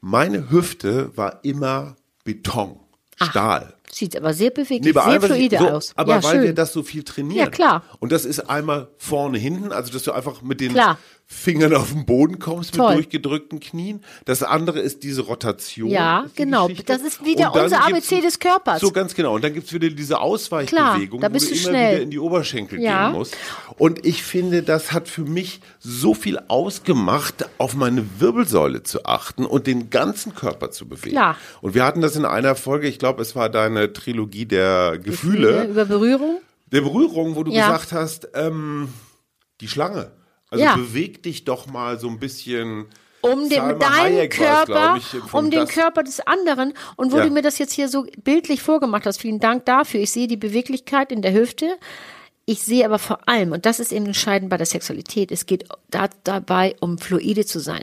Meine 0.00 0.50
Hüfte 0.50 1.10
war 1.14 1.40
immer 1.42 1.96
Beton, 2.24 2.80
Stahl. 3.22 3.74
Sieht 3.92 4.16
aber 4.16 4.34
sehr 4.34 4.50
beweglich, 4.50 4.94
Nee, 4.94 5.00
sehr 5.10 5.20
fluide 5.20 5.58
so, 5.58 5.68
aus. 5.68 5.92
Aber 5.94 6.16
ja, 6.16 6.24
weil 6.24 6.32
schön. 6.36 6.42
wir 6.42 6.54
das 6.54 6.72
so 6.72 6.82
viel 6.82 7.02
trainieren. 7.02 7.38
Ja, 7.38 7.50
klar. 7.50 7.82
Und 8.00 8.12
das 8.12 8.24
ist 8.24 8.40
einmal 8.50 8.88
vorne, 8.98 9.38
hinten, 9.38 9.72
also 9.72 9.92
dass 9.92 10.02
du 10.02 10.12
einfach 10.12 10.42
mit 10.42 10.60
den 10.60 10.72
Klar. 10.72 10.98
Fingern 11.28 11.74
auf 11.74 11.90
den 11.92 12.06
Boden 12.06 12.38
kommst, 12.38 12.74
Toll. 12.76 12.86
mit 12.90 12.96
durchgedrückten 12.98 13.58
Knien. 13.58 14.04
Das 14.26 14.44
andere 14.44 14.78
ist 14.78 15.02
diese 15.02 15.22
Rotation. 15.22 15.90
Ja, 15.90 16.24
die 16.28 16.36
genau. 16.36 16.68
Geschichte. 16.68 16.84
Das 16.92 17.02
ist 17.02 17.24
wieder 17.24 17.52
unser 17.52 17.84
ABC 17.84 18.20
des 18.20 18.38
Körpers. 18.38 18.80
So 18.80 18.92
ganz 18.92 19.12
genau. 19.16 19.34
Und 19.34 19.42
dann 19.42 19.52
gibt's 19.52 19.72
wieder 19.72 19.88
diese 19.90 20.20
Ausweichbewegung, 20.20 21.20
da 21.20 21.28
bist 21.28 21.46
wo 21.50 21.54
du 21.54 21.54
du 21.56 21.60
immer 21.62 21.70
schnell. 21.70 21.92
wieder 21.94 22.02
in 22.04 22.10
die 22.10 22.18
Oberschenkel 22.20 22.80
Ja. 22.80 23.08
gehen 23.08 23.18
musst. 23.18 23.36
Und 23.76 24.06
ich 24.06 24.22
finde, 24.22 24.62
das 24.62 24.92
hat 24.92 25.08
für 25.08 25.24
mich 25.24 25.60
so 25.80 26.14
viel 26.14 26.38
ausgemacht, 26.46 27.48
auf 27.58 27.74
meine 27.74 28.06
Wirbelsäule 28.20 28.84
zu 28.84 29.04
achten 29.04 29.46
und 29.46 29.66
den 29.66 29.90
ganzen 29.90 30.32
Körper 30.32 30.70
zu 30.70 30.86
bewegen. 30.86 31.10
Klar. 31.16 31.36
Und 31.60 31.74
wir 31.74 31.84
hatten 31.84 32.02
das 32.02 32.14
in 32.14 32.24
einer 32.24 32.54
Folge, 32.54 32.86
ich 32.86 33.00
glaube, 33.00 33.20
es 33.22 33.34
war 33.34 33.48
deine 33.50 33.92
Trilogie 33.92 34.46
der 34.46 34.96
Gefühle 35.02 35.64
Über 35.64 35.86
Berührung. 35.86 36.40
der 36.70 36.82
Berührung, 36.82 37.34
wo 37.34 37.42
du 37.42 37.50
Ja. 37.50 37.66
gesagt 37.66 37.92
hast, 37.92 38.28
ähm, 38.34 38.90
die 39.60 39.66
Schlange. 39.66 40.12
Also 40.50 40.64
Ja. 40.64 40.76
beweg 40.76 41.22
dich 41.22 41.44
doch 41.44 41.66
mal 41.66 41.98
so 41.98 42.08
ein 42.08 42.18
bisschen. 42.18 42.86
um 43.22 43.48
den, 43.48 43.78
deinen 43.80 44.28
Körper, 44.28 44.96
ich, 44.98 45.32
um 45.34 45.50
den 45.50 45.66
Körper 45.66 46.04
des 46.04 46.20
anderen. 46.20 46.74
Und 46.94 47.10
wo 47.12 47.16
Ja. 47.18 47.24
du 47.24 47.30
mir 47.30 47.42
das 47.42 47.58
jetzt 47.58 47.72
hier 47.72 47.88
so 47.88 48.06
bildlich 48.22 48.62
vorgemacht 48.62 49.04
hast, 49.06 49.20
vielen 49.20 49.40
Dank 49.40 49.64
dafür. 49.64 50.00
Ich 50.00 50.12
sehe 50.12 50.28
die 50.28 50.36
Beweglichkeit 50.36 51.10
in 51.10 51.22
der 51.22 51.32
Hüfte. 51.32 51.76
Ich 52.44 52.62
sehe 52.62 52.84
aber 52.84 53.00
vor 53.00 53.28
allem, 53.28 53.50
und 53.50 53.66
das 53.66 53.80
ist 53.80 53.90
eben 53.90 54.06
entscheidend 54.06 54.50
bei 54.50 54.56
der 54.56 54.66
Sexualität, 54.66 55.32
es 55.32 55.46
geht 55.46 55.64
da, 55.90 56.08
dabei 56.22 56.76
um 56.78 56.98
fluide 56.98 57.44
zu 57.44 57.58
sein. 57.58 57.82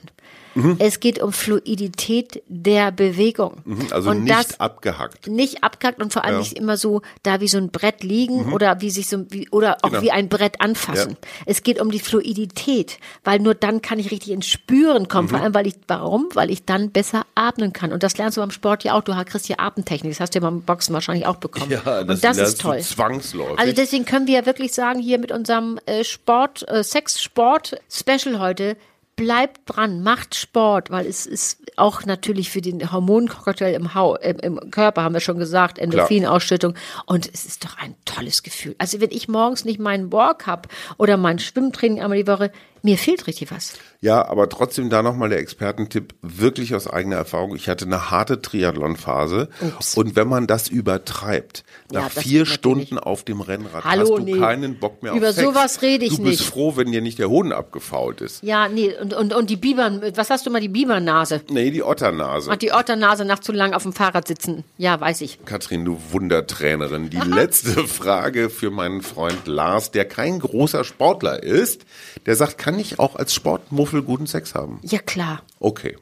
Mhm. 0.55 0.75
Es 0.79 1.00
geht 1.00 1.19
um 1.22 1.31
Fluidität 1.33 2.43
der 2.48 2.91
Bewegung. 2.91 3.63
Also 3.91 4.12
und 4.12 4.24
nicht 4.25 4.36
das, 4.36 4.60
abgehackt. 4.60 5.27
nicht 5.27 5.63
abgackt 5.63 6.01
und 6.01 6.13
vor 6.13 6.24
allem 6.24 6.36
Ja. 6.36 6.39
nicht 6.39 6.53
immer 6.53 6.77
so 6.77 7.01
da 7.24 7.41
wie 7.41 7.48
so 7.48 7.57
ein 7.57 7.69
Brett 7.72 8.03
liegen 8.03 8.53
oder 8.53 8.81
wie 8.81 8.89
sich 8.89 9.07
so 9.07 9.25
wie, 9.31 9.50
oder 9.50 9.77
auch 9.81 9.89
Genau. 9.89 10.01
wie 10.03 10.12
ein 10.12 10.29
Brett 10.29 10.62
anfassen. 10.62 11.17
Es 11.45 11.63
geht 11.63 11.81
um 11.81 11.91
die 11.91 12.00
Fluidität, 12.00 13.00
weil 13.24 13.39
nur 13.39 13.55
dann 13.55 13.81
kann 13.81 14.00
ich 14.00 14.12
richtig 14.12 14.31
ins 14.31 14.48
Spüren 14.48 15.07
kommen. 15.07 15.27
Mhm. 15.27 15.31
Vor 15.31 15.39
allem, 15.41 15.53
weil 15.53 15.67
ich 15.67 15.75
warum? 15.88 16.29
Weil 16.33 16.51
ich 16.51 16.65
dann 16.65 16.91
besser 16.91 17.25
atmen 17.36 17.74
kann. 17.74 17.91
Und 17.91 18.03
das 18.03 18.17
lernst 18.17 18.38
du 18.38 18.41
beim 18.41 18.51
Sport 18.51 18.83
ja 18.83 18.93
auch. 18.93 19.01
Du 19.03 19.13
kriegst 19.25 19.50
ja 19.50 19.57
Atemtechnik. 19.60 20.12
Das 20.12 20.19
hast 20.19 20.36
du 20.36 20.39
ja 20.39 20.41
beim 20.50 20.62
Boxen 20.62 20.93
wahrscheinlich 20.93 21.25
auch 21.25 21.38
bekommen. 21.38 21.72
Ja, 21.72 21.79
das, 21.83 22.01
und 22.01 22.10
das 22.10 22.22
lernst 22.22 22.41
ist 22.41 22.62
toll. 22.62 22.79
Zwangsläufig. 22.79 23.60
Also 23.60 23.74
deswegen 23.74 24.05
können 24.05 24.27
wir 24.27 24.36
ja 24.39 24.45
wirklich 24.45 24.74
sagen, 24.74 25.00
hier 25.00 25.17
mit 25.19 25.31
unserem 25.31 25.79
äh, 25.86 26.03
Sport, 26.03 26.67
äh, 26.67 26.83
Sex-Sport-Special 26.83 28.39
heute, 28.39 28.77
bleibt 29.15 29.62
dran, 29.65 30.01
macht 30.01 30.36
Sport, 30.36 30.89
weil 30.89 31.05
es 31.05 31.25
ist 31.25 31.62
auch 31.75 32.05
natürlich 32.05 32.50
für 32.50 32.62
den 32.62 32.91
Hormoncocktail 32.91 33.74
im, 33.74 33.89
im, 34.22 34.39
im 34.39 34.72
Körper, 34.72 35.03
haben 35.03 35.13
wir 35.13 35.22
schon 35.22 35.38
gesagt, 35.38 35.77
Endorphinausschüttung. 35.77 36.75
Und 37.05 37.29
es 37.32 37.46
ist 37.46 37.63
doch 37.63 37.77
ein 37.77 37.96
tolles 38.05 38.43
Gefühl. 38.43 38.75
Also 38.79 39.01
wenn 39.01 39.12
ich 39.12 39.27
morgens 39.27 39.65
nicht 39.65 39.79
meinen 39.79 40.12
Walk 40.12 40.48
habe 40.48 40.70
oder 40.98 41.17
mein 41.17 41.39
Schwimmtraining 41.39 42.01
einmal 42.01 42.17
die 42.17 42.27
Woche, 42.27 42.51
mir 42.84 42.98
fehlt 42.98 43.25
richtig 43.28 43.52
was. 43.52 43.74
Ja, 44.02 44.28
aber 44.28 44.50
trotzdem 44.50 44.90
da 44.90 45.02
nochmal 45.02 45.30
der 45.30 45.40
Expertentipp, 45.40 46.13
wirklich 46.22 46.75
aus 46.75 46.88
eigener 46.88 47.16
Erfahrung. 47.16 47.56
Ich 47.56 47.70
hatte 47.70 47.86
eine 47.86 48.12
harte 48.12 48.42
Triathlon-Phase 48.42 49.48
und 49.96 50.16
wenn 50.18 50.28
man 50.28 50.46
das 50.46 50.68
übertreibt, 50.68 51.63
Ja, 51.92 52.02
nach 52.02 52.13
das 52.13 52.24
vier 52.24 52.46
Stunden 52.46 52.98
auf 53.00 53.24
dem 53.24 53.40
Rennrad 53.40 53.86
Hallo, 53.86 54.02
hast 54.02 54.10
du 54.10 54.18
nee. 54.20 54.38
keinen 54.38 54.78
Bock 54.80 55.02
mehr 55.04 55.13
Über 55.13 55.30
auf 55.30 55.36
Sex. 55.36 55.48
sowas 55.48 55.82
rede 55.82 56.04
ich 56.06 56.18
Du 56.18 56.24
bist 56.24 56.42
nicht. 56.42 56.50
froh, 56.50 56.75
wenn 56.75 56.92
dir 56.92 57.02
nicht 57.02 57.18
der 57.20 57.30
Hoden 57.30 57.54
abgefault 57.54 58.20
ist. 58.20 58.44
Ja, 58.44 58.68
nee, 58.68 58.94
und, 59.00 59.13
und, 59.13 59.34
und 59.34 59.50
die 59.50 59.56
Bibern, 59.56 60.02
was 60.16 60.30
hast 60.30 60.46
du 60.46 60.50
mal, 60.50 60.60
die 60.60 60.68
Bibernase? 60.68 61.42
Nee, 61.50 61.72
die 61.72 61.84
Otternase. 61.84 62.50
Und 62.52 62.62
die 62.62 62.74
Otternase 62.74 63.24
nach 63.24 63.40
zu 63.40 63.53
lang 63.53 63.74
auf 63.74 63.84
dem 63.84 63.94
Fahrrad 63.94 64.27
sitzen. 64.27 64.66
Ja, 64.77 65.00
weiß 65.00 65.22
ich. 65.22 65.40
Katrin, 65.46 65.86
du 65.86 65.98
Wundertrainerin. 66.12 67.10
Die 67.10 67.18
letzte 67.18 67.88
Frage 67.88 68.50
für 68.50 68.70
meinen 68.72 69.01
Freund 69.01 69.48
Lars, 69.48 69.92
der 69.92 70.03
kein 70.05 70.40
großer 70.40 70.84
Sportler 70.84 71.42
ist. 71.42 71.86
Der 72.25 72.36
sagt, 72.36 72.57
kann 72.57 72.73
ich 72.79 73.00
auch 73.00 73.16
als 73.16 73.33
Sportmuffel 73.33 74.01
guten 74.03 74.27
Sex 74.27 74.55
haben? 74.55 74.79
Ja, 74.83 75.00
klar. 75.00 75.42
Okay. 75.59 75.98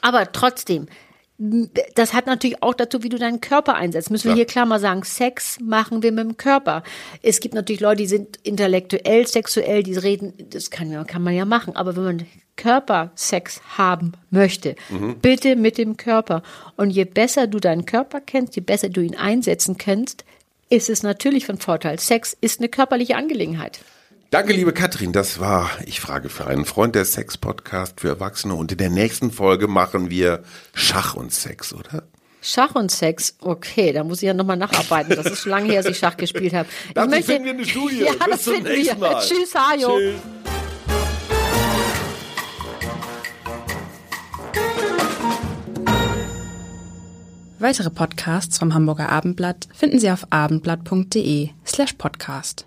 Aber 0.00 0.30
trotzdem, 0.32 0.86
das 1.94 2.12
hat 2.14 2.26
natürlich 2.26 2.62
auch 2.62 2.74
dazu, 2.74 3.02
wie 3.02 3.08
du 3.08 3.18
deinen 3.18 3.40
Körper 3.40 3.74
einsetzt. 3.74 4.10
Müssen 4.10 4.24
wir 4.24 4.30
Ja. 4.32 4.36
hier 4.36 4.44
klar 4.46 4.66
mal 4.66 4.78
sagen, 4.80 5.02
Sex 5.04 5.58
machen 5.60 6.02
wir 6.02 6.12
mit 6.12 6.24
dem 6.24 6.36
Körper. 6.36 6.82
Es 7.22 7.40
gibt 7.40 7.54
natürlich 7.54 7.80
Leute, 7.80 8.02
die 8.02 8.06
sind 8.08 8.38
intellektuell, 8.42 9.26
sexuell, 9.26 9.82
die 9.82 9.94
reden, 9.96 10.34
das 10.50 10.70
kann, 10.70 11.06
kann 11.06 11.22
man 11.22 11.34
ja 11.34 11.44
machen. 11.44 11.74
Aber 11.76 11.96
wenn 11.96 12.04
man 12.04 12.26
Körpersex 12.56 13.60
haben 13.76 14.12
möchte, 14.30 14.76
bitte 15.20 15.56
mit 15.56 15.78
dem 15.78 15.96
Körper. 15.96 16.42
Und 16.76 16.90
je 16.90 17.04
besser 17.04 17.46
du 17.46 17.58
deinen 17.58 17.86
Körper 17.86 18.20
kennst, 18.20 18.56
je 18.56 18.62
besser 18.62 18.88
du 18.88 19.00
ihn 19.00 19.16
einsetzen 19.16 19.78
kannst, 19.78 20.24
ist 20.68 20.88
es 20.88 21.02
natürlich 21.02 21.44
von 21.46 21.58
Vorteil. 21.58 21.98
Sex 21.98 22.36
ist 22.40 22.60
eine 22.60 22.68
körperliche 22.68 23.16
Angelegenheit. 23.16 23.80
Danke, 24.32 24.54
liebe 24.54 24.72
Katrin. 24.72 25.12
Das 25.12 25.40
war 25.40 25.70
Ich 25.84 26.00
frage 26.00 26.30
für 26.30 26.46
einen 26.46 26.64
Freund 26.64 26.94
der 26.94 27.04
Sex-Podcast 27.04 28.00
für 28.00 28.08
Erwachsene. 28.08 28.54
Und 28.54 28.72
in 28.72 28.78
der 28.78 28.88
nächsten 28.88 29.30
Folge 29.30 29.68
machen 29.68 30.08
wir 30.08 30.42
Schach 30.74 31.12
und 31.14 31.32
Sex, 31.34 31.74
oder? 31.74 32.04
Schach 32.40 32.74
und 32.74 32.90
Sex, 32.90 33.36
okay, 33.40 33.92
da 33.92 34.02
muss 34.04 34.22
ich 34.22 34.26
ja 34.26 34.34
nochmal 34.34 34.56
nacharbeiten. 34.56 35.14
Das 35.14 35.26
ist 35.26 35.40
schon 35.42 35.50
lange 35.50 35.70
her, 35.70 35.82
dass 35.82 35.92
ich 35.92 35.98
Schach 35.98 36.16
gespielt 36.16 36.54
habe. 36.54 36.66
Ich 36.88 36.94
Dazu 36.94 37.10
möchte- 37.10 37.26
finden 37.26 37.44
wir 37.44 37.52
eine 37.52 37.64
Studie. 37.66 38.00
Ja, 38.00 38.12
Bis 38.12 38.26
das 38.30 38.42
zum 38.44 38.54
finden 38.54 38.72
nächsten 38.72 39.00
wir. 39.00 39.10
Mal. 39.12 39.22
Tschüss, 39.22 39.54
Hajo. 39.54 39.98
Tschüss. 39.98 40.14
Weitere 47.58 47.90
Podcasts 47.90 48.58
vom 48.58 48.74
Hamburger 48.74 49.08
Abendblatt 49.10 49.68
finden 49.72 49.98
Sie 50.00 50.10
auf 50.10 50.26
abendblatt.de 50.30 51.50
slash 51.64 51.92
podcast. 51.94 52.66